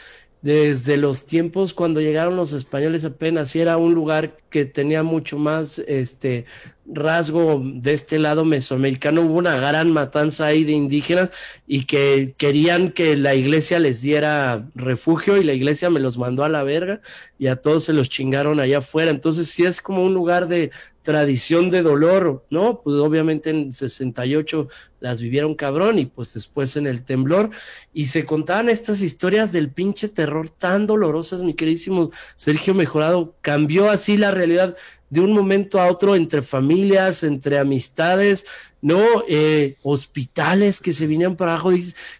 Desde 0.42 0.96
los 0.96 1.24
tiempos 1.24 1.72
cuando 1.72 2.00
llegaron 2.00 2.34
los 2.34 2.52
españoles 2.52 3.04
apenas, 3.04 3.54
y 3.54 3.60
era 3.60 3.76
un 3.76 3.94
lugar 3.94 4.38
que 4.50 4.64
tenía 4.64 5.04
mucho 5.04 5.38
más 5.38 5.78
este 5.86 6.46
rasgo 6.88 7.60
de 7.64 7.92
este 7.92 8.18
lado 8.18 8.44
mesoamericano. 8.44 9.22
Hubo 9.22 9.34
una 9.34 9.56
gran 9.56 9.90
matanza 9.90 10.46
ahí 10.46 10.64
de 10.64 10.72
indígenas 10.72 11.30
y 11.66 11.84
que 11.84 12.34
querían 12.36 12.90
que 12.90 13.16
la 13.16 13.34
iglesia 13.34 13.78
les 13.78 14.02
diera 14.02 14.68
refugio 14.74 15.36
y 15.36 15.44
la 15.44 15.52
iglesia 15.52 15.90
me 15.90 16.00
los 16.00 16.18
mandó 16.18 16.44
a 16.44 16.48
la 16.48 16.62
verga 16.62 17.00
y 17.38 17.48
a 17.48 17.56
todos 17.56 17.84
se 17.84 17.92
los 17.92 18.08
chingaron 18.08 18.60
allá 18.60 18.78
afuera. 18.78 19.10
Entonces 19.10 19.48
sí 19.48 19.64
es 19.64 19.80
como 19.80 20.04
un 20.04 20.14
lugar 20.14 20.48
de 20.48 20.70
tradición 21.06 21.70
de 21.70 21.82
dolor, 21.82 22.44
¿no? 22.50 22.80
Pues 22.82 22.96
obviamente 22.96 23.50
en 23.50 23.72
68 23.72 24.66
las 24.98 25.20
vivieron 25.20 25.54
cabrón 25.54 26.00
y 26.00 26.06
pues 26.06 26.34
después 26.34 26.76
en 26.76 26.88
el 26.88 27.04
temblor 27.04 27.50
y 27.94 28.06
se 28.06 28.26
contaban 28.26 28.68
estas 28.68 29.02
historias 29.02 29.52
del 29.52 29.70
pinche 29.70 30.08
terror 30.08 30.48
tan 30.48 30.88
dolorosas, 30.88 31.42
mi 31.42 31.54
queridísimo 31.54 32.10
Sergio 32.34 32.74
Mejorado, 32.74 33.36
cambió 33.40 33.88
así 33.88 34.16
la 34.16 34.32
realidad 34.32 34.76
de 35.10 35.20
un 35.20 35.32
momento 35.32 35.80
a 35.80 35.88
otro 35.88 36.16
entre 36.16 36.42
familias, 36.42 37.22
entre 37.22 37.58
amistades, 37.58 38.44
¿no? 38.82 39.02
Eh, 39.28 39.76
hospitales 39.82 40.80
que 40.80 40.92
se 40.92 41.06
vinieron 41.06 41.36
para 41.36 41.52
abajo. 41.52 41.70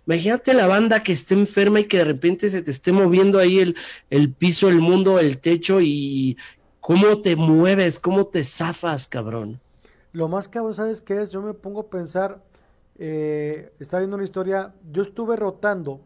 imagínate 0.06 0.54
la 0.54 0.66
banda 0.66 1.02
que 1.02 1.12
esté 1.12 1.34
enferma 1.34 1.80
y 1.80 1.84
que 1.84 1.98
de 1.98 2.04
repente 2.04 2.50
se 2.50 2.62
te 2.62 2.70
esté 2.70 2.92
moviendo 2.92 3.38
ahí 3.38 3.58
el, 3.58 3.76
el 4.10 4.32
piso, 4.32 4.68
el 4.68 4.80
mundo, 4.80 5.18
el 5.18 5.38
techo 5.38 5.80
y 5.80 6.36
cómo 6.80 7.20
te 7.20 7.34
mueves, 7.34 7.98
cómo 7.98 8.26
te 8.26 8.44
zafas, 8.44 9.08
cabrón. 9.08 9.60
Lo 10.12 10.28
más 10.28 10.48
cabrón, 10.48 10.72
¿sabes 10.72 11.00
qué 11.00 11.20
es? 11.20 11.30
Yo 11.30 11.42
me 11.42 11.52
pongo 11.52 11.80
a 11.80 11.90
pensar, 11.90 12.42
eh, 12.98 13.72
estaba 13.80 14.00
viendo 14.00 14.16
una 14.16 14.24
historia, 14.24 14.72
yo 14.92 15.02
estuve 15.02 15.36
rotando, 15.36 16.00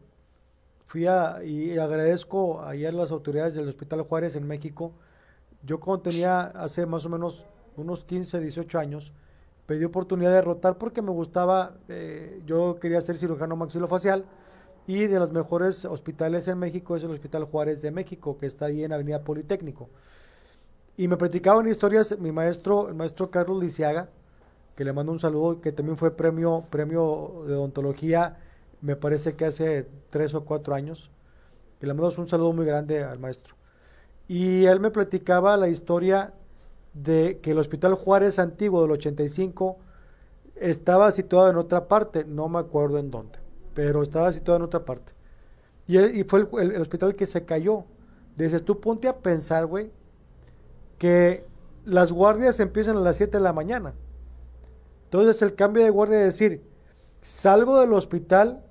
fui 0.87 1.07
a, 1.07 1.45
y 1.45 1.79
agradezco 1.79 2.63
ayer 2.63 2.93
las 2.95 3.13
autoridades 3.13 3.55
del 3.55 3.69
Hospital 3.69 4.03
Juárez 4.03 4.37
en 4.37 4.49
México, 4.49 4.93
yo 5.62 5.81
cuando 5.81 6.02
tenía 6.02 6.43
hace 6.43 6.87
más 6.87 7.05
o 7.07 7.09
menos 7.09 7.47
unos 7.76 8.05
15, 8.05 8.40
18 8.40 8.79
años, 8.79 9.12
pedí 9.67 9.85
oportunidad 9.85 10.33
de 10.33 10.43
rotar 10.43 10.79
porque 10.79 11.02
me 11.02 11.11
gustaba, 11.11 11.75
eh, 11.88 12.43
yo 12.47 12.79
quería 12.81 13.00
ser 13.00 13.17
cirujano 13.17 13.57
maxilofacial 13.57 14.25
y 14.87 15.07
de 15.07 15.19
los 15.19 15.33
mejores 15.33 15.85
hospitales 15.85 16.49
en 16.49 16.59
México 16.59 16.97
es 16.97 17.05
el 17.05 17.11
Hospital 17.11 17.45
Juárez 17.45 17.83
de 17.83 17.90
México, 17.90 18.38
que 18.38 18.47
está 18.47 18.67
ahí 18.67 18.83
en 18.83 18.93
Avenida 18.93 19.23
Politécnico. 19.23 19.88
Y 20.97 21.09
me 21.09 21.17
practicaban 21.17 21.69
historias 21.69 22.19
mi 22.19 22.33
maestro, 22.33 22.88
el 22.88 22.95
maestro 22.95 23.31
Carlos 23.31 23.62
Lisiaga, 23.62 24.09
que 24.75 24.85
le 24.85 24.93
mando 24.93 25.12
un 25.12 25.19
saludo, 25.19 25.61
que 25.61 25.73
también 25.73 25.97
fue 25.97 26.17
premio, 26.17 26.64
premio 26.71 27.45
de 27.47 27.55
odontología, 27.55 28.38
me 28.81 28.97
parece 28.97 29.37
que 29.37 29.45
hace 29.45 29.87
tres 30.09 30.35
o 30.35 30.45
cuatro 30.45 30.75
años. 30.75 31.11
Que 31.79 31.87
le 31.87 31.95
mando 31.95 32.12
un 32.19 32.29
saludo 32.29 32.52
muy 32.52 32.67
grande 32.67 33.02
al 33.02 33.19
maestro. 33.19 33.55
Y 34.31 34.67
él 34.67 34.79
me 34.79 34.93
platicaba 34.93 35.57
la 35.57 35.67
historia 35.67 36.33
de 36.95 37.41
que 37.43 37.51
el 37.51 37.59
Hospital 37.59 37.95
Juárez 37.95 38.39
Antiguo 38.39 38.81
del 38.83 38.93
85 38.93 39.79
estaba 40.55 41.11
situado 41.11 41.51
en 41.51 41.57
otra 41.57 41.89
parte, 41.89 42.25
no 42.25 42.49
me 42.49 42.61
acuerdo 42.61 42.99
en 42.99 43.11
dónde, 43.11 43.41
pero 43.75 44.05
estaba 44.05 44.31
situado 44.31 44.59
en 44.59 44.63
otra 44.63 44.85
parte. 44.85 45.15
Y, 45.89 46.23
fue 46.23 46.47
el, 46.61 46.81
hospital 46.81 47.17
que 47.17 47.27
se 47.27 47.45
cayó. 47.45 47.87
Dices, 48.37 48.65
tú 48.65 48.79
ponte 48.79 49.09
a 49.09 49.19
pensar, 49.19 49.67
güey, 49.67 49.91
que 50.97 51.45
las 51.85 52.13
guardias 52.13 52.61
empiezan 52.61 52.99
a 52.99 53.01
las 53.01 53.17
7 53.17 53.37
de 53.37 53.43
la 53.43 53.53
mañana. 53.53 53.95
Entonces 55.07 55.43
el 55.43 55.57
cambio 55.57 55.83
de 55.83 55.91
guardia 55.91 56.19
es 56.21 56.39
decir, 56.39 56.63
salgo 57.21 57.81
del 57.81 57.93
hospital, 57.95 58.65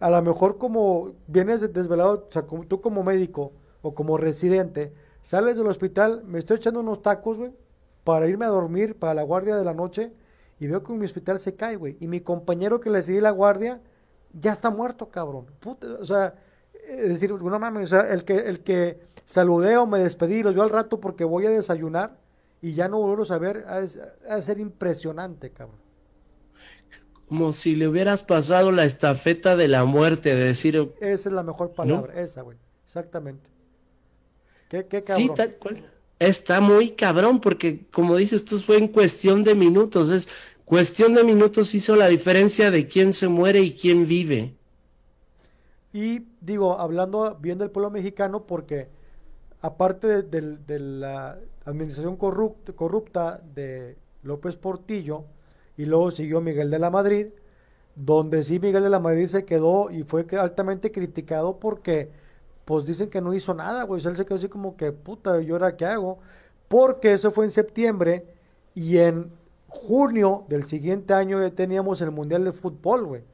a 0.00 0.08
lo 0.08 0.22
mejor 0.22 0.56
como 0.56 1.12
vienes 1.26 1.70
desvelado, 1.70 2.28
o 2.30 2.32
sea, 2.32 2.46
tú 2.66 2.80
como 2.80 3.02
médico, 3.02 3.52
o 3.84 3.94
como 3.94 4.16
residente, 4.16 4.94
sales 5.20 5.58
del 5.58 5.66
hospital, 5.66 6.24
me 6.24 6.38
estoy 6.38 6.56
echando 6.56 6.80
unos 6.80 7.02
tacos, 7.02 7.36
güey, 7.36 7.52
para 8.02 8.26
irme 8.26 8.46
a 8.46 8.48
dormir, 8.48 8.98
para 8.98 9.12
la 9.12 9.22
guardia 9.22 9.56
de 9.56 9.64
la 9.64 9.74
noche, 9.74 10.10
y 10.58 10.66
veo 10.66 10.82
que 10.82 10.92
mi 10.94 11.04
hospital 11.04 11.38
se 11.38 11.54
cae, 11.54 11.76
güey. 11.76 11.98
Y 12.00 12.06
mi 12.06 12.20
compañero 12.20 12.80
que 12.80 12.88
le 12.88 13.02
seguí 13.02 13.20
la 13.20 13.30
guardia, 13.30 13.82
ya 14.32 14.52
está 14.52 14.70
muerto, 14.70 15.10
cabrón. 15.10 15.46
o 16.00 16.04
sea, 16.04 16.34
es 16.88 17.08
decir, 17.08 17.30
no 17.30 17.58
mames, 17.58 17.92
o 17.92 17.96
sea, 17.96 18.12
el 18.12 18.24
que, 18.24 18.38
el 18.38 18.60
que 18.60 19.00
saludé 19.26 19.76
o 19.76 19.86
me 19.86 19.98
despedí, 19.98 20.42
los 20.42 20.54
veo 20.54 20.64
al 20.64 20.70
rato 20.70 20.98
porque 20.98 21.24
voy 21.24 21.44
a 21.44 21.50
desayunar 21.50 22.16
y 22.62 22.72
ya 22.72 22.88
no 22.88 23.00
vuelvo 23.00 23.30
a 23.30 23.38
ver, 23.38 23.66
a, 23.66 24.40
ser 24.40 24.58
impresionante, 24.58 25.50
cabrón. 25.50 25.76
Como 27.28 27.52
si 27.52 27.76
le 27.76 27.86
hubieras 27.86 28.22
pasado 28.22 28.72
la 28.72 28.84
estafeta 28.84 29.56
de 29.56 29.68
la 29.68 29.84
muerte, 29.84 30.34
de 30.34 30.44
decir... 30.44 30.94
Esa 31.00 31.28
es 31.28 31.34
la 31.34 31.42
mejor 31.42 31.72
palabra, 31.72 32.18
esa, 32.18 32.40
güey, 32.40 32.56
exactamente. 32.86 33.53
Sí, 34.70 35.30
tal 35.34 35.56
cual. 35.56 35.90
Está 36.18 36.60
muy 36.60 36.90
cabrón 36.90 37.40
porque, 37.40 37.86
como 37.90 38.16
dices, 38.16 38.42
esto 38.42 38.58
fue 38.58 38.78
en 38.78 38.88
cuestión 38.88 39.44
de 39.44 39.54
minutos. 39.54 40.10
Es 40.10 40.28
cuestión 40.64 41.14
de 41.14 41.24
minutos 41.24 41.74
hizo 41.74 41.96
la 41.96 42.08
diferencia 42.08 42.70
de 42.70 42.86
quién 42.88 43.12
se 43.12 43.28
muere 43.28 43.60
y 43.60 43.72
quién 43.72 44.06
vive. 44.06 44.54
Y 45.92 46.26
digo, 46.40 46.78
hablando 46.78 47.36
bien 47.40 47.58
del 47.58 47.70
pueblo 47.70 47.90
mexicano, 47.90 48.46
porque 48.46 48.88
aparte 49.60 50.22
de, 50.22 50.78
la 50.78 51.38
administración 51.64 52.16
corrupta 52.16 53.40
de 53.54 53.96
López 54.22 54.56
Portillo, 54.56 55.24
y 55.76 55.86
luego 55.86 56.10
siguió 56.10 56.40
Miguel 56.40 56.70
de 56.70 56.78
la 56.78 56.90
Madrid, 56.90 57.28
donde 57.96 58.42
sí 58.44 58.58
Miguel 58.58 58.82
de 58.82 58.90
la 58.90 59.00
Madrid 59.00 59.26
se 59.26 59.44
quedó 59.44 59.90
y 59.90 60.02
fue 60.02 60.26
altamente 60.38 60.90
criticado 60.90 61.58
porque 61.58 62.10
pues 62.64 62.86
dicen 62.86 63.10
que 63.10 63.20
no 63.20 63.34
hizo 63.34 63.54
nada, 63.54 63.84
güey. 63.84 64.04
él 64.04 64.16
se 64.16 64.24
quedó 64.24 64.36
así 64.36 64.48
como 64.48 64.76
que, 64.76 64.92
puta, 64.92 65.40
¿y 65.40 65.50
ahora 65.50 65.76
qué 65.76 65.84
hago? 65.86 66.18
Porque 66.68 67.12
eso 67.12 67.30
fue 67.30 67.44
en 67.44 67.50
septiembre 67.50 68.26
y 68.74 68.98
en 68.98 69.30
junio 69.68 70.44
del 70.48 70.64
siguiente 70.64 71.14
año 71.14 71.40
ya 71.40 71.50
teníamos 71.50 72.00
el 72.00 72.10
Mundial 72.10 72.44
de 72.44 72.52
Fútbol, 72.52 73.06
güey. 73.06 73.24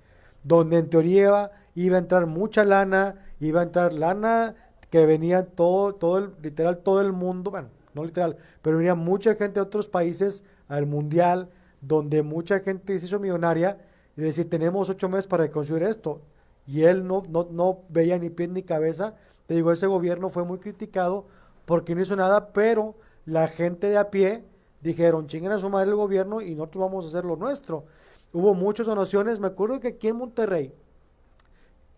Donde 0.43 0.79
en 0.79 0.89
teoría 0.91 1.51
iba, 1.75 1.97
a 1.97 1.99
entrar 1.99 2.27
mucha 2.27 2.65
lana, 2.65 3.17
iba 3.41 3.61
a 3.61 3.65
entrar 3.65 3.93
lana 3.93 4.57
que 4.91 5.07
venía 5.07 5.47
todo, 5.47 5.95
todo 5.95 6.19
el, 6.19 6.33
literal, 6.43 6.79
todo 6.79 7.01
el 7.01 7.13
mundo, 7.13 7.51
bueno, 7.51 7.69
no 7.95 8.05
literal, 8.05 8.37
pero 8.63 8.79
venía 8.79 8.95
mucha 8.95 9.35
gente 9.35 9.55
de 9.55 9.61
otros 9.61 9.89
países 9.89 10.45
al 10.67 10.87
Mundial, 10.87 11.51
donde 11.81 12.23
mucha 12.23 12.61
gente 12.61 12.99
se 12.99 13.07
hizo 13.07 13.21
millonaria 13.21 13.79
y 14.17 14.23
decir, 14.23 14.51
tenemos 14.51 14.91
ocho 14.91 15.09
meses 15.09 15.27
para 15.27 15.51
construir 15.51 15.85
esto. 15.85 16.21
Y 16.67 16.83
él 16.83 17.07
no, 17.07 17.23
no, 17.29 17.49
no 17.51 17.81
veía 17.89 18.19
ni 18.19 18.31
pie 18.31 18.49
ni 18.49 18.63
cabeza. 18.63 19.15
Te 19.47 19.55
digo, 19.55 19.73
ese 19.73 19.87
gobierno 19.87 20.29
fue 20.29 20.45
muy 20.45 20.59
criticado 20.59 21.27
porque 21.65 21.95
no 21.95 22.03
hizo 22.03 22.17
nada, 22.17 22.53
pero 22.53 22.97
la 23.27 23.49
gente 23.49 23.89
de 23.89 23.99
a 23.99 24.11
pie 24.11 24.45
dijeron, 24.81 25.27
chinguen 25.27 25.53
a 25.53 25.59
su 25.59 25.69
madre 25.69 25.91
el 25.91 25.97
gobierno 25.97 26.41
y 26.41 26.55
nosotros 26.55 26.85
vamos 26.85 27.05
a 27.05 27.09
hacer 27.09 27.25
lo 27.25 27.37
nuestro. 27.37 27.85
Hubo 28.33 28.55
muchas 28.55 28.87
donaciones, 28.87 29.41
me 29.41 29.49
acuerdo 29.49 29.81
que 29.81 29.89
aquí 29.89 30.09
en 30.09 30.17
Monterrey 30.17 30.73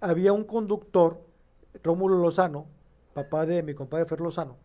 había 0.00 0.32
un 0.32 0.44
conductor, 0.44 1.20
Rómulo 1.82 2.18
Lozano, 2.18 2.66
papá 3.14 3.46
de 3.46 3.62
mi 3.62 3.74
compadre 3.74 4.06
Fer 4.06 4.20
Lozano. 4.20 4.56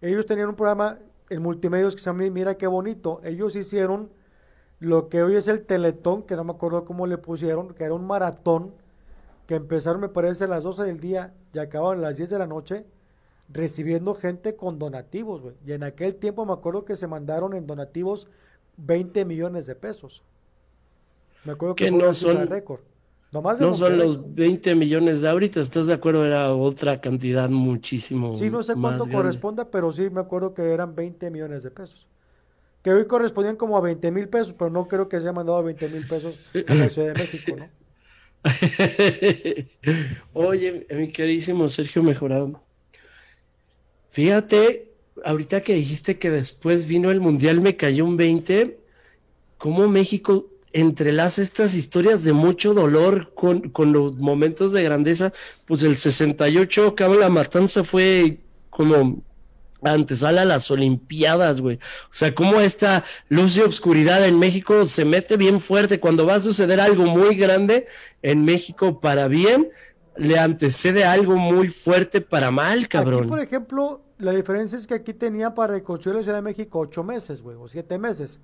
Ellos 0.00 0.26
tenían 0.26 0.48
un 0.48 0.54
programa 0.54 0.98
en 1.28 1.42
multimedios 1.42 1.94
que 1.94 2.00
se 2.00 2.06
llama 2.06 2.24
Mira 2.30 2.56
qué 2.56 2.66
bonito. 2.66 3.20
Ellos 3.24 3.56
hicieron 3.56 4.10
lo 4.80 5.08
que 5.08 5.22
hoy 5.22 5.34
es 5.34 5.48
el 5.48 5.66
Teletón, 5.66 6.22
que 6.22 6.36
no 6.36 6.44
me 6.44 6.52
acuerdo 6.52 6.84
cómo 6.84 7.06
le 7.06 7.18
pusieron, 7.18 7.74
que 7.74 7.84
era 7.84 7.94
un 7.94 8.06
maratón, 8.06 8.72
que 9.48 9.54
empezaron 9.54 10.02
me 10.02 10.10
parece 10.10 10.44
a 10.44 10.46
las 10.46 10.62
12 10.62 10.84
del 10.84 11.00
día 11.00 11.32
y 11.54 11.58
acababan 11.58 12.00
a 12.00 12.02
las 12.02 12.18
10 12.18 12.28
de 12.28 12.38
la 12.38 12.46
noche, 12.46 12.84
recibiendo 13.48 14.14
gente 14.14 14.56
con 14.56 14.78
donativos, 14.78 15.40
güey. 15.40 15.54
Y 15.66 15.72
en 15.72 15.84
aquel 15.84 16.16
tiempo 16.16 16.44
me 16.44 16.52
acuerdo 16.52 16.84
que 16.84 16.96
se 16.96 17.06
mandaron 17.06 17.54
en 17.54 17.66
donativos 17.66 18.28
20 18.76 19.24
millones 19.24 19.64
de 19.64 19.74
pesos. 19.74 20.22
Me 21.44 21.52
acuerdo 21.52 21.76
que, 21.76 21.90
no 21.90 22.12
son 22.12 22.46
récord. 22.46 22.80
no 23.32 23.72
son 23.72 23.98
los 23.98 24.34
20 24.34 24.74
millones 24.74 25.22
de 25.22 25.30
ahorita, 25.30 25.60
¿estás 25.60 25.86
de 25.86 25.94
acuerdo? 25.94 26.26
Era 26.26 26.52
otra 26.52 27.00
cantidad 27.00 27.48
muchísimo. 27.48 28.36
Sí, 28.36 28.50
no 28.50 28.62
sé 28.62 28.74
cuánto 28.74 29.10
corresponda, 29.10 29.70
pero 29.70 29.90
sí 29.92 30.10
me 30.10 30.20
acuerdo 30.20 30.52
que 30.52 30.74
eran 30.74 30.94
20 30.94 31.30
millones 31.30 31.62
de 31.62 31.70
pesos 31.70 32.06
que 32.82 32.92
hoy 32.92 33.06
correspondían 33.06 33.56
como 33.56 33.76
a 33.76 33.80
20 33.80 34.12
mil 34.12 34.28
pesos, 34.28 34.52
pero 34.52 34.70
no 34.70 34.86
creo 34.86 35.08
que 35.08 35.16
se 35.16 35.24
haya 35.24 35.32
mandado 35.32 35.62
20 35.64 35.88
mil 35.88 36.06
pesos 36.06 36.38
a 36.68 36.74
la 36.74 36.88
Ciudad 36.88 37.08
de 37.08 37.14
México, 37.14 37.56
¿no? 37.56 37.77
Oye, 40.32 40.86
mi 40.90 41.08
queridísimo 41.08 41.68
Sergio 41.68 42.02
Mejorado, 42.02 42.62
fíjate, 44.10 44.92
ahorita 45.24 45.62
que 45.62 45.74
dijiste 45.74 46.18
que 46.18 46.30
después 46.30 46.86
vino 46.86 47.10
el 47.10 47.20
Mundial, 47.20 47.60
me 47.60 47.76
cayó 47.76 48.04
un 48.04 48.16
20, 48.16 48.78
¿cómo 49.58 49.88
México 49.88 50.46
entrelaza 50.72 51.42
estas 51.42 51.74
historias 51.74 52.24
de 52.24 52.32
mucho 52.32 52.74
dolor 52.74 53.32
con, 53.34 53.70
con 53.70 53.92
los 53.92 54.16
momentos 54.18 54.72
de 54.72 54.82
grandeza? 54.82 55.32
Pues 55.66 55.82
el 55.82 55.96
68, 55.96 56.94
cabo 56.94 57.16
la 57.16 57.28
matanza 57.28 57.84
fue 57.84 58.38
como 58.70 59.22
antesala 59.82 60.44
las 60.44 60.70
Olimpiadas, 60.70 61.60
güey. 61.60 61.76
O 61.76 62.12
sea, 62.12 62.34
cómo 62.34 62.60
esta 62.60 63.04
luz 63.28 63.56
y 63.56 63.60
obscuridad 63.60 64.26
en 64.26 64.38
México 64.38 64.84
se 64.84 65.04
mete 65.04 65.36
bien 65.36 65.60
fuerte. 65.60 66.00
Cuando 66.00 66.26
va 66.26 66.36
a 66.36 66.40
suceder 66.40 66.80
algo 66.80 67.04
muy 67.04 67.36
grande 67.36 67.86
en 68.22 68.44
México 68.44 69.00
para 69.00 69.28
bien, 69.28 69.70
le 70.16 70.38
antecede 70.38 71.04
algo 71.04 71.36
muy 71.36 71.68
fuerte 71.68 72.20
para 72.20 72.50
mal, 72.50 72.88
cabrón. 72.88 73.20
Aquí, 73.20 73.28
por 73.28 73.40
ejemplo, 73.40 74.02
la 74.18 74.32
diferencia 74.32 74.76
es 74.76 74.86
que 74.86 74.94
aquí 74.94 75.14
tenía 75.14 75.54
para 75.54 75.74
reconstruir 75.74 76.16
la 76.16 76.22
Ciudad 76.22 76.38
de 76.38 76.42
México 76.42 76.80
ocho 76.80 77.04
meses, 77.04 77.40
güey, 77.42 77.56
o 77.56 77.68
siete 77.68 77.98
meses. 77.98 78.40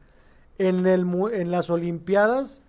En, 0.56 0.86
el, 0.86 1.04
en 1.32 1.50
las 1.50 1.68
Olimpiadas, 1.68 2.62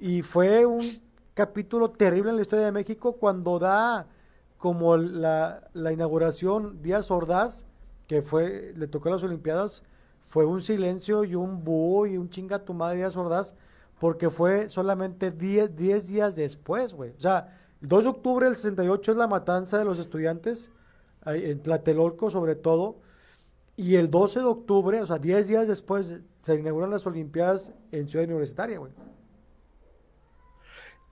y 0.00 0.22
fue 0.22 0.66
un 0.66 1.02
capítulo 1.34 1.90
terrible 1.90 2.30
en 2.30 2.36
la 2.36 2.42
historia 2.42 2.64
de 2.64 2.72
México 2.72 3.14
cuando 3.14 3.58
da 3.58 4.06
como 4.56 4.96
la, 4.96 5.68
la 5.72 5.92
inauguración 5.92 6.80
Díaz 6.82 7.10
Ordaz, 7.10 7.66
que 8.12 8.20
fue, 8.20 8.74
le 8.76 8.88
tocó 8.88 9.08
las 9.08 9.22
Olimpiadas, 9.22 9.84
fue 10.22 10.44
un 10.44 10.60
silencio 10.60 11.24
y 11.24 11.34
un 11.34 11.64
búho 11.64 12.06
y 12.06 12.18
un 12.18 12.28
chinga 12.28 12.58
tu 12.58 12.74
madre 12.74 12.98
Díaz 12.98 13.16
porque 13.98 14.28
fue 14.28 14.68
solamente 14.68 15.30
10 15.30 15.76
días 16.08 16.36
después, 16.36 16.92
güey. 16.92 17.12
O 17.16 17.20
sea, 17.20 17.58
el 17.80 17.88
2 17.88 18.04
de 18.04 18.10
octubre 18.10 18.44
del 18.44 18.56
68 18.56 19.12
es 19.12 19.16
la 19.16 19.28
matanza 19.28 19.78
de 19.78 19.86
los 19.86 19.98
estudiantes, 19.98 20.70
en 21.24 21.62
Tlatelolco 21.62 22.28
sobre 22.28 22.54
todo, 22.54 22.96
y 23.76 23.94
el 23.94 24.10
12 24.10 24.40
de 24.40 24.44
octubre, 24.44 25.00
o 25.00 25.06
sea, 25.06 25.18
10 25.18 25.48
días 25.48 25.66
después, 25.66 26.12
se 26.38 26.54
inauguran 26.54 26.90
las 26.90 27.06
Olimpiadas 27.06 27.72
en 27.92 28.08
Ciudad 28.08 28.26
Universitaria, 28.26 28.78
güey. 28.78 28.92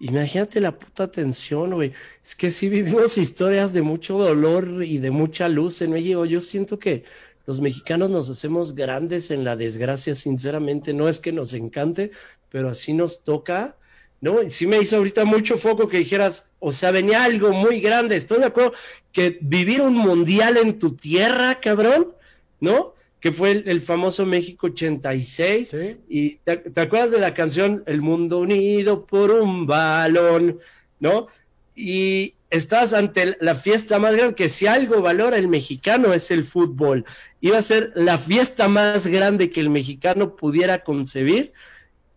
Imagínate 0.01 0.61
la 0.61 0.79
puta 0.79 1.11
tensión, 1.11 1.75
güey. 1.75 1.93
Es 2.25 2.35
que 2.35 2.51
sí 2.51 2.69
vivimos 2.71 3.19
historias 3.19 3.73
de 3.75 3.83
mucho 3.83 4.19
dolor 4.19 4.83
y 4.83 4.99
de 4.99 5.11
mucha 5.11 5.49
luz 5.49 5.83
en 5.83 5.93
México. 5.93 6.25
Yo 6.25 6.41
siento 6.41 6.79
que 6.79 7.05
los 7.47 7.61
mexicanos 7.61 8.11
nos 8.11 8.31
hacemos 8.31 8.75
grandes 8.75 9.31
en 9.31 9.45
la 9.45 9.57
desgracia, 9.57 10.15
sinceramente. 10.15 10.95
No 10.95 11.09
es 11.09 11.21
que 11.21 11.33
nos 11.33 11.53
encante, 11.53 12.13
pero 12.49 12.71
así 12.71 12.95
nos 12.95 13.23
toca. 13.23 13.77
¿no? 14.23 14.43
Y 14.43 14.51
sí 14.51 14.67
me 14.67 14.79
hizo 14.79 14.97
ahorita 14.97 15.25
mucho 15.25 15.57
foco 15.59 15.89
que 15.89 15.99
dijeras, 15.99 16.53
o 16.61 16.73
sea, 16.73 16.91
venía 16.91 17.25
algo 17.25 17.53
muy 17.53 17.81
grande. 17.81 18.17
Estoy 18.17 18.39
de 18.39 18.47
acuerdo 18.47 18.73
que 19.13 19.39
vivir 19.43 19.83
un 19.83 19.95
mundial 19.95 20.57
en 20.57 20.79
tu 20.79 20.97
tierra, 20.97 21.61
cabrón, 21.61 22.15
¿no? 22.61 22.95
Que 23.21 23.33
fue 23.33 23.63
el, 23.67 23.81
famoso 23.81 24.25
México 24.25 24.69
86. 24.69 25.75
Y 26.09 26.37
te, 26.37 26.81
acuerdas 26.81 27.11
de 27.11 27.21
la 27.21 27.35
canción 27.35 27.83
El 27.87 28.01
Mundo 28.01 28.39
Unido 28.39 29.05
por 29.05 29.31
un 29.31 29.67
balón, 29.67 30.59
¿no? 30.99 31.29
Y 31.77 32.35
estás 32.49 32.95
ante 32.95 33.37
la 33.41 33.55
fiesta 33.55 33.99
más 33.99 34.17
grande, 34.17 34.35
que 34.35 34.49
si 34.49 34.67
algo 34.67 35.03
valora 35.03 35.37
el 35.37 35.49
mexicano 35.49 36.15
es 36.15 36.31
el 36.31 36.45
fútbol. 36.45 37.05
Iba 37.41 37.59
a 37.59 37.63
ser 37.63 37.93
la 37.95 38.17
fiesta 38.17 38.69
más 38.69 39.07
grande 39.07 39.51
que 39.51 39.61
el 39.61 39.71
mexicano 39.71 40.35
pudiera 40.35 40.83
concebir 40.83 41.53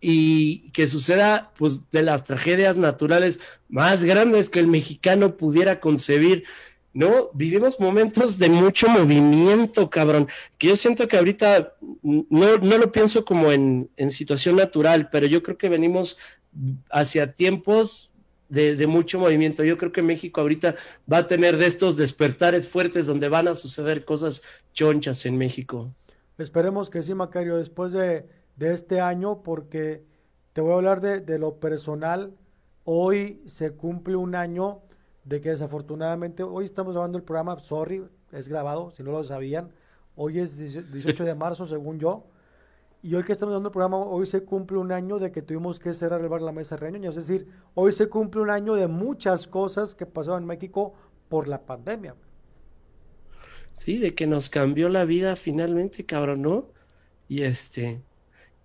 y 0.00 0.70
que 0.72 0.86
suceda 0.86 1.52
pues 1.56 1.90
de 1.90 2.02
las 2.02 2.24
tragedias 2.24 2.76
naturales 2.76 3.40
más 3.68 4.04
grandes 4.04 4.50
que 4.50 4.60
el 4.60 4.66
mexicano 4.66 5.36
pudiera 5.36 5.80
concebir 5.80 6.44
¿no? 6.94 7.30
Vivimos 7.34 7.80
momentos 7.80 8.38
de 8.38 8.48
mucho 8.48 8.88
movimiento, 8.88 9.90
cabrón, 9.90 10.28
que 10.56 10.68
yo 10.68 10.76
siento 10.76 11.08
que 11.08 11.16
ahorita 11.16 11.74
no, 12.02 12.56
no 12.56 12.78
lo 12.78 12.92
pienso 12.92 13.24
como 13.24 13.50
en, 13.50 13.90
situación 14.10 14.56
natural, 14.56 15.10
pero 15.10 15.26
yo 15.26 15.42
creo 15.42 15.58
que 15.58 15.68
venimos 15.68 16.16
hacia 16.90 17.34
tiempos 17.34 18.12
de, 18.48 18.76
de, 18.76 18.86
mucho 18.86 19.18
movimiento. 19.18 19.64
Yo 19.64 19.76
creo 19.76 19.90
que 19.90 20.02
México 20.02 20.40
ahorita 20.40 20.76
va 21.12 21.18
a 21.18 21.26
tener 21.26 21.56
de 21.56 21.66
estos 21.66 21.96
despertares 21.96 22.68
fuertes 22.68 23.06
donde 23.06 23.28
van 23.28 23.48
a 23.48 23.56
suceder 23.56 24.04
cosas 24.04 24.42
chonchas 24.72 25.26
en 25.26 25.36
México. 25.36 25.92
Esperemos 26.38 26.90
que 26.90 27.02
sí, 27.02 27.12
Macario, 27.12 27.56
después 27.56 27.92
de, 27.92 28.28
de 28.54 28.72
este 28.72 29.00
año, 29.00 29.42
porque 29.42 30.04
te 30.52 30.60
voy 30.60 30.72
a 30.72 30.76
hablar 30.76 31.00
de, 31.00 31.20
de 31.20 31.40
lo 31.40 31.58
personal. 31.58 32.34
Hoy 32.84 33.42
se 33.46 33.72
cumple 33.72 34.14
un 34.14 34.36
año 34.36 34.82
de 35.24 35.40
que 35.40 35.50
desafortunadamente 35.50 36.42
hoy 36.42 36.64
estamos 36.64 36.92
grabando 36.92 37.18
el 37.18 37.24
programa, 37.24 37.58
sorry, 37.58 38.04
es 38.32 38.48
grabado, 38.48 38.90
si 38.90 39.02
no 39.02 39.12
lo 39.12 39.24
sabían, 39.24 39.70
hoy 40.16 40.38
es 40.38 40.58
18 40.58 41.24
de 41.24 41.34
marzo 41.34 41.66
según 41.66 41.98
yo, 41.98 42.26
y 43.02 43.14
hoy 43.14 43.22
que 43.22 43.32
estamos 43.32 43.52
dando 43.52 43.68
el 43.68 43.72
programa, 43.72 43.98
hoy 43.98 44.26
se 44.26 44.44
cumple 44.44 44.78
un 44.78 44.92
año 44.92 45.18
de 45.18 45.30
que 45.30 45.42
tuvimos 45.42 45.78
que 45.78 45.92
cerrar 45.92 46.20
el 46.20 46.28
bar 46.28 46.42
La 46.42 46.52
Mesa 46.52 46.76
Reñoña, 46.76 47.10
es 47.10 47.16
decir, 47.16 47.46
hoy 47.74 47.92
se 47.92 48.08
cumple 48.08 48.42
un 48.42 48.50
año 48.50 48.74
de 48.74 48.86
muchas 48.86 49.46
cosas 49.46 49.94
que 49.94 50.06
pasaron 50.06 50.42
en 50.42 50.46
México 50.46 50.94
por 51.28 51.48
la 51.48 51.66
pandemia. 51.66 52.14
Sí, 53.74 53.98
de 53.98 54.14
que 54.14 54.26
nos 54.26 54.48
cambió 54.48 54.88
la 54.88 55.04
vida 55.04 55.36
finalmente, 55.36 56.06
cabrón, 56.06 56.42
¿no? 56.42 56.68
Y 57.28 57.42
este, 57.42 58.02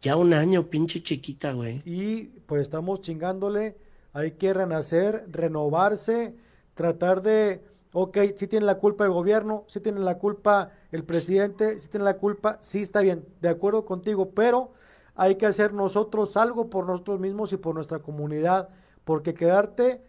ya 0.01 0.15
un 0.15 0.33
año, 0.33 0.69
pinche 0.69 1.01
chiquita, 1.01 1.53
güey. 1.53 1.81
Y 1.83 2.25
pues 2.45 2.61
estamos 2.61 3.01
chingándole, 3.01 3.75
hay 4.13 4.31
que 4.31 4.53
renacer, 4.53 5.25
renovarse, 5.29 6.35
tratar 6.79 7.21
de, 7.21 7.61
ok, 7.91 8.19
si 8.37 8.47
tiene 8.47 8.65
la 8.65 8.77
culpa 8.77 9.03
el 9.03 9.11
gobierno, 9.11 9.65
si 9.67 9.81
tiene 9.81 9.99
la 9.99 10.17
culpa 10.17 10.71
el 10.93 11.03
presidente, 11.03 11.77
si 11.77 11.89
tiene 11.89 12.05
la 12.05 12.15
culpa, 12.15 12.55
sí 12.61 12.79
está 12.79 13.01
bien, 13.01 13.27
de 13.41 13.49
acuerdo 13.49 13.83
contigo, 13.83 14.29
pero 14.29 14.71
hay 15.13 15.35
que 15.35 15.45
hacer 15.45 15.73
nosotros 15.73 16.37
algo 16.37 16.69
por 16.69 16.85
nosotros 16.87 17.19
mismos 17.19 17.51
y 17.51 17.57
por 17.57 17.75
nuestra 17.75 17.99
comunidad, 17.99 18.69
porque 19.03 19.33
quedarte 19.33 20.01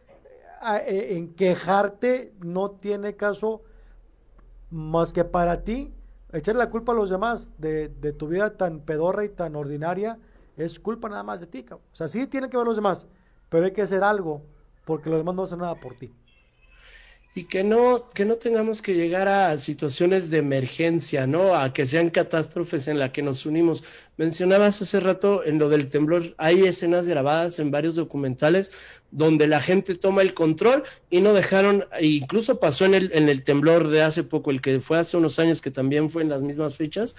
eh, 0.86 1.16
en 1.16 1.34
quejarte 1.34 2.34
no 2.38 2.70
tiene 2.70 3.16
caso 3.16 3.62
más 4.70 5.12
que 5.12 5.24
para 5.24 5.64
ti. 5.64 5.92
Echar 6.32 6.54
la 6.54 6.70
culpa 6.70 6.92
a 6.92 6.94
los 6.94 7.10
demás 7.10 7.50
de, 7.58 7.88
de, 7.88 8.12
tu 8.12 8.28
vida 8.28 8.56
tan 8.56 8.78
pedorra 8.78 9.24
y 9.24 9.28
tan 9.28 9.56
ordinaria 9.56 10.20
es 10.56 10.78
culpa 10.78 11.08
nada 11.08 11.24
más 11.24 11.40
de 11.40 11.48
ti. 11.48 11.66
O 11.72 11.80
sea, 11.96 12.06
sí 12.06 12.28
tienen 12.28 12.48
que 12.48 12.56
ver 12.56 12.66
los 12.66 12.76
demás, 12.76 13.08
pero 13.48 13.64
hay 13.64 13.72
que 13.72 13.82
hacer 13.82 14.04
algo 14.04 14.42
porque 14.84 15.10
los 15.10 15.18
demás 15.18 15.34
no 15.34 15.42
hacen 15.42 15.58
nada 15.58 15.74
por 15.74 15.96
ti 15.96 16.14
y 17.34 17.44
que 17.44 17.62
no, 17.62 18.08
que 18.12 18.24
no 18.24 18.36
tengamos 18.36 18.82
que 18.82 18.94
llegar 18.94 19.28
a 19.28 19.56
situaciones 19.56 20.30
de 20.30 20.38
emergencia, 20.38 21.28
¿no? 21.28 21.54
A 21.54 21.72
que 21.72 21.86
sean 21.86 22.10
catástrofes 22.10 22.88
en 22.88 22.98
las 22.98 23.10
que 23.10 23.22
nos 23.22 23.46
unimos. 23.46 23.84
Mencionabas 24.16 24.82
hace 24.82 24.98
rato 24.98 25.44
en 25.44 25.58
lo 25.58 25.68
del 25.68 25.88
temblor, 25.88 26.34
hay 26.38 26.64
escenas 26.64 27.06
grabadas 27.06 27.60
en 27.60 27.70
varios 27.70 27.94
documentales 27.94 28.72
donde 29.12 29.46
la 29.46 29.60
gente 29.60 29.94
toma 29.94 30.22
el 30.22 30.34
control 30.34 30.82
y 31.08 31.20
no 31.20 31.32
dejaron, 31.32 31.84
e 31.98 32.06
incluso 32.06 32.58
pasó 32.58 32.84
en 32.84 32.94
el, 32.94 33.10
en 33.12 33.28
el 33.28 33.44
temblor 33.44 33.88
de 33.88 34.02
hace 34.02 34.24
poco, 34.24 34.50
el 34.50 34.60
que 34.60 34.80
fue 34.80 34.98
hace 34.98 35.16
unos 35.16 35.38
años, 35.38 35.60
que 35.60 35.70
también 35.70 36.10
fue 36.10 36.22
en 36.22 36.28
las 36.28 36.42
mismas 36.42 36.76
fechas, 36.76 37.14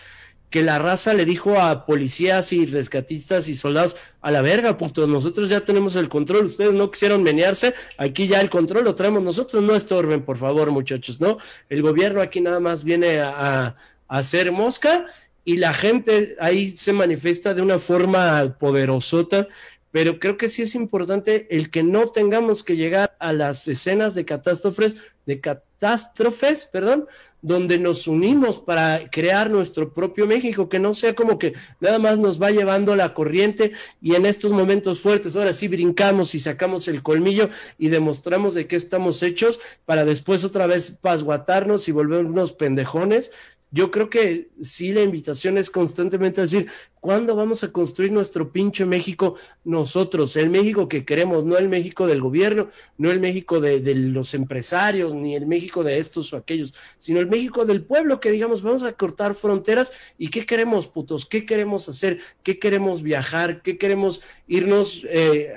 que 0.52 0.62
la 0.62 0.78
raza 0.78 1.14
le 1.14 1.26
dijo 1.26 1.60
a 1.60 1.86
policías 1.86 2.52
y 2.52 2.66
rescatistas 2.66 3.48
y 3.48 3.56
soldados, 3.56 3.96
a 4.22 4.32
la 4.32 4.42
verga, 4.42 4.78
puto, 4.78 5.08
nosotros 5.08 5.50
ya 5.50 5.62
tenemos 5.62 5.96
el 5.96 6.10
control, 6.10 6.46
ustedes 6.46 6.74
no 6.74 6.92
quisieron 6.92 7.24
menearse, 7.24 7.74
aquí 7.98 8.28
ya 8.28 8.42
el 8.42 8.50
control 8.50 8.84
lo 8.84 8.94
traemos 8.94 9.24
nosotros, 9.24 9.64
no 9.64 9.76
estorben, 9.76 10.24
por 10.24 10.38
favor, 10.38 10.70
muchachos, 10.70 11.22
¿no? 11.22 11.38
El 11.70 11.82
gobierno 11.82 12.22
aquí 12.22 12.42
nada 12.42 12.60
más 12.60 12.84
viene 12.84 13.22
a, 13.22 13.30
a 13.30 13.76
hacer 14.10 14.52
mosca 14.52 15.06
y 15.46 15.56
la 15.56 15.74
gente 15.74 16.36
ahí 16.40 16.70
se 16.70 16.92
manifiesta 16.92 17.54
de 17.54 17.62
una 17.62 17.80
forma 17.80 18.58
poderosota 18.60 19.48
pero 19.92 20.20
creo 20.20 20.38
que 20.38 20.48
sí 20.48 20.62
es 20.62 20.76
importante 20.76 21.48
el 21.56 21.70
que 21.70 21.84
no 21.84 22.08
tengamos 22.08 22.64
que 22.64 22.78
llegar 22.78 23.16
a 23.20 23.34
las 23.34 23.68
escenas 23.68 24.16
de 24.16 24.26
catástrofes, 24.26 24.96
de 25.26 25.40
catástrofes, 25.40 26.66
perdón, 26.66 27.08
donde 27.42 27.80
nos 27.80 28.08
unimos 28.08 28.60
para 28.60 29.10
crear 29.10 29.50
nuestro 29.50 29.94
propio 29.94 30.28
México, 30.28 30.70
que 30.70 30.80
no 30.80 30.94
sea 30.94 31.16
como 31.16 31.40
que 31.40 31.54
nada 31.80 32.00
más 32.00 32.18
nos 32.20 32.42
va 32.42 32.52
llevando 32.52 32.96
la 32.96 33.14
corriente 33.14 33.72
y 34.02 34.16
en 34.16 34.26
estos 34.26 34.52
momentos 34.52 35.02
fuertes, 35.02 35.36
ahora 35.36 35.54
sí 35.54 35.68
brincamos 35.68 36.36
y 36.36 36.40
sacamos 36.40 36.88
el 36.88 37.04
colmillo 37.04 37.50
y 37.78 37.90
demostramos 37.90 38.54
de 38.54 38.68
qué 38.68 38.76
estamos 38.76 39.24
hechos 39.24 39.60
para 39.86 40.06
después 40.06 40.44
otra 40.46 40.68
vez 40.68 40.92
pasguatarnos 40.92 41.88
y 41.88 41.92
volvernos 41.92 42.54
pendejones 42.54 43.32
yo 43.72 43.90
creo 43.90 44.10
que 44.10 44.50
sí 44.62 44.92
la 44.92 45.02
invitación 45.02 45.58
es 45.58 45.70
constantemente 45.70 46.42
decir, 46.42 46.70
¿cuándo 47.00 47.38
vamos 47.38 47.64
a 47.64 47.72
construir 47.72 48.12
nuestro 48.12 48.52
pinche 48.52 48.86
México 48.86 49.36
nosotros? 49.64 50.36
El 50.36 50.50
México 50.50 50.90
que 50.90 51.06
queremos, 51.06 51.46
no 51.46 51.58
el 51.58 51.70
México 51.70 52.06
del 52.06 52.20
gobierno, 52.20 52.68
no 52.98 53.12
el 53.12 53.22
México 53.22 53.62
de, 53.62 53.80
los 53.96 54.34
empresarios, 54.34 55.16
ni 55.16 55.36
el 55.36 55.48
México 55.48 55.86
de 55.86 56.00
estos 56.00 56.34
o 56.34 56.38
aquellos, 56.38 56.74
sino 56.98 57.22
el 57.22 57.28
México 57.28 57.66
del 57.66 57.82
pueblo 57.82 58.20
que 58.20 58.32
digamos, 58.32 58.62
vamos 58.62 58.84
a 58.84 58.92
cortar 58.92 59.36
fronteras 59.36 59.94
y 60.18 60.28
¿qué 60.28 60.46
queremos, 60.46 60.90
putos? 60.90 61.26
¿Qué 61.26 61.46
queremos 61.46 61.88
hacer? 61.88 62.20
¿Qué 62.44 62.60
queremos 62.60 63.02
viajar? 63.02 63.62
¿Qué 63.62 63.78
queremos 63.78 64.22
irnos 64.48 65.06
eh, 65.10 65.54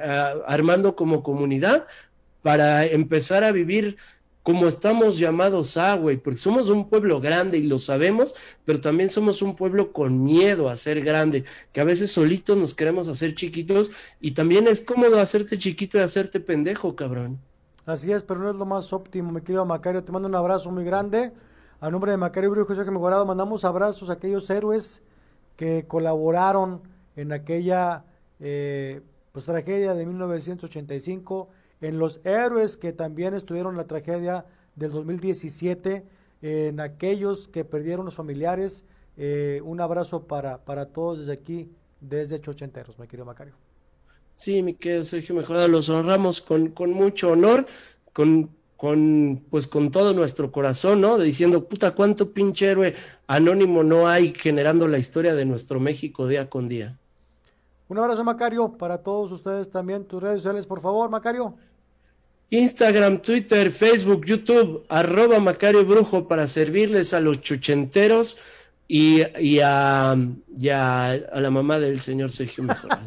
armando 0.46 0.94
como 0.94 1.24
comunidad? 1.24 1.88
para 2.44 2.84
empezar 2.84 3.42
a 3.42 3.52
vivir 3.52 3.96
como 4.44 4.68
estamos 4.68 5.18
llamados 5.18 5.78
a, 5.78 5.94
güey, 5.94 6.18
porque 6.18 6.36
somos 6.36 6.68
un 6.68 6.88
pueblo 6.90 7.18
grande 7.18 7.56
y 7.56 7.62
lo 7.62 7.78
sabemos, 7.78 8.34
pero 8.66 8.78
también 8.78 9.08
somos 9.08 9.40
un 9.40 9.56
pueblo 9.56 9.90
con 9.90 10.22
miedo 10.22 10.68
a 10.68 10.76
ser 10.76 11.00
grande, 11.00 11.44
que 11.72 11.80
a 11.80 11.84
veces 11.84 12.12
solitos 12.12 12.56
nos 12.56 12.74
queremos 12.74 13.08
hacer 13.08 13.34
chiquitos 13.34 13.90
y 14.20 14.32
también 14.32 14.68
es 14.68 14.82
cómodo 14.82 15.18
hacerte 15.18 15.56
chiquito 15.56 15.96
y 15.96 16.02
hacerte 16.02 16.40
pendejo, 16.40 16.94
cabrón. 16.94 17.40
Así 17.86 18.12
es, 18.12 18.22
pero 18.22 18.40
no 18.40 18.50
es 18.50 18.56
lo 18.56 18.66
más 18.66 18.92
óptimo, 18.92 19.32
mi 19.32 19.40
querido 19.40 19.64
Macario. 19.64 20.04
Te 20.04 20.12
mando 20.12 20.28
un 20.28 20.34
abrazo 20.34 20.70
muy 20.70 20.84
grande. 20.84 21.32
A 21.80 21.90
nombre 21.90 22.10
de 22.10 22.18
Macario 22.18 22.50
Brujo 22.50 22.66
José 22.66 22.84
que 22.84 22.90
me 22.90 22.98
guardado, 22.98 23.24
mandamos 23.24 23.64
abrazos 23.64 24.10
a 24.10 24.14
aquellos 24.14 24.48
héroes 24.50 25.02
que 25.56 25.86
colaboraron 25.86 26.82
en 27.16 27.32
aquella 27.32 28.04
eh, 28.40 29.00
pues, 29.32 29.46
tragedia 29.46 29.94
de 29.94 30.04
1985 30.04 31.48
en 31.84 31.98
los 31.98 32.20
héroes 32.24 32.78
que 32.78 32.94
también 32.94 33.34
estuvieron 33.34 33.74
en 33.74 33.76
la 33.76 33.86
tragedia 33.86 34.46
del 34.74 34.90
2017, 34.90 36.02
en 36.40 36.80
aquellos 36.80 37.46
que 37.46 37.64
perdieron 37.64 38.06
los 38.06 38.14
familiares. 38.14 38.86
Eh, 39.18 39.60
un 39.62 39.82
abrazo 39.82 40.24
para, 40.24 40.64
para 40.64 40.86
todos 40.86 41.18
desde 41.18 41.32
aquí, 41.34 41.68
desde 42.00 42.40
Chochenteros, 42.40 42.98
mi 42.98 43.06
querido 43.06 43.26
Macario. 43.26 43.54
Sí, 44.34 44.62
mi 44.62 44.72
querido 44.74 45.04
Sergio 45.04 45.34
Mejorado, 45.34 45.68
los 45.68 45.90
honramos 45.90 46.40
con, 46.40 46.68
con 46.68 46.90
mucho 46.90 47.32
honor, 47.32 47.66
con, 48.14 48.48
con, 48.78 49.44
pues 49.50 49.66
con 49.66 49.90
todo 49.90 50.14
nuestro 50.14 50.50
corazón, 50.50 51.02
¿no? 51.02 51.18
Diciendo, 51.18 51.68
puta, 51.68 51.94
cuánto 51.94 52.32
pinche 52.32 52.66
héroe 52.66 52.94
anónimo 53.26 53.84
no 53.84 54.08
hay 54.08 54.32
generando 54.34 54.88
la 54.88 54.96
historia 54.96 55.34
de 55.34 55.44
nuestro 55.44 55.80
México 55.80 56.26
día 56.26 56.48
con 56.48 56.66
día. 56.66 56.98
Un 57.86 57.98
abrazo, 57.98 58.24
Macario, 58.24 58.72
para 58.78 59.02
todos 59.02 59.30
ustedes 59.30 59.70
también. 59.70 60.06
Tus 60.06 60.22
redes 60.22 60.38
sociales, 60.38 60.66
por 60.66 60.80
favor, 60.80 61.10
Macario. 61.10 61.54
Instagram, 62.54 63.18
Twitter, 63.18 63.68
Facebook, 63.70 64.24
YouTube, 64.24 64.84
arroba 64.88 65.40
Macario 65.40 65.84
Brujo 65.84 66.28
para 66.28 66.46
servirles 66.46 67.12
a 67.12 67.18
los 67.18 67.40
chuchenteros 67.40 68.36
y, 68.86 69.22
a, 69.60 70.16
la 70.16 71.50
mamá 71.50 71.80
del 71.80 72.00
señor 72.00 72.30
Sergio 72.30 72.62
Mejor. 72.62 72.90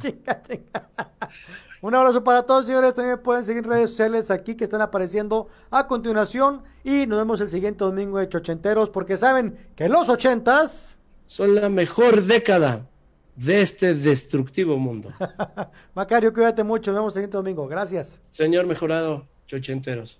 Un 1.81 1.95
abrazo 1.95 2.25
para 2.25 2.43
todos, 2.43 2.65
señores. 2.65 2.93
También 2.93 3.21
pueden 3.21 3.45
seguir 3.45 3.65
redes 3.65 3.91
sociales 3.91 4.31
aquí 4.31 4.55
que 4.55 4.65
están 4.65 4.81
apareciendo 4.81 5.47
a 5.69 5.87
continuación. 5.87 6.63
Y 6.83 7.07
nos 7.07 7.19
vemos 7.19 7.39
el 7.39 7.49
siguiente 7.49 7.85
domingo 7.85 8.17
de 8.17 8.27
Chochenteros, 8.27 8.89
porque 8.89 9.15
saben 9.15 9.55
que 9.77 9.87
los 9.87 10.09
ochentas 10.09 10.97
son 11.25 11.55
la 11.55 11.69
mejor 11.69 12.21
década 12.23 12.85
de 13.37 13.61
este 13.61 13.93
destructivo 13.93 14.77
mundo. 14.77 15.13
Macario, 15.93 16.33
cuídate 16.33 16.65
mucho. 16.65 16.91
Nos 16.91 16.99
vemos 16.99 17.13
el 17.13 17.19
siguiente 17.19 17.37
domingo. 17.37 17.65
Gracias. 17.67 18.19
Señor 18.31 18.65
mejorado, 18.65 19.25
Chochenteros. 19.47 20.19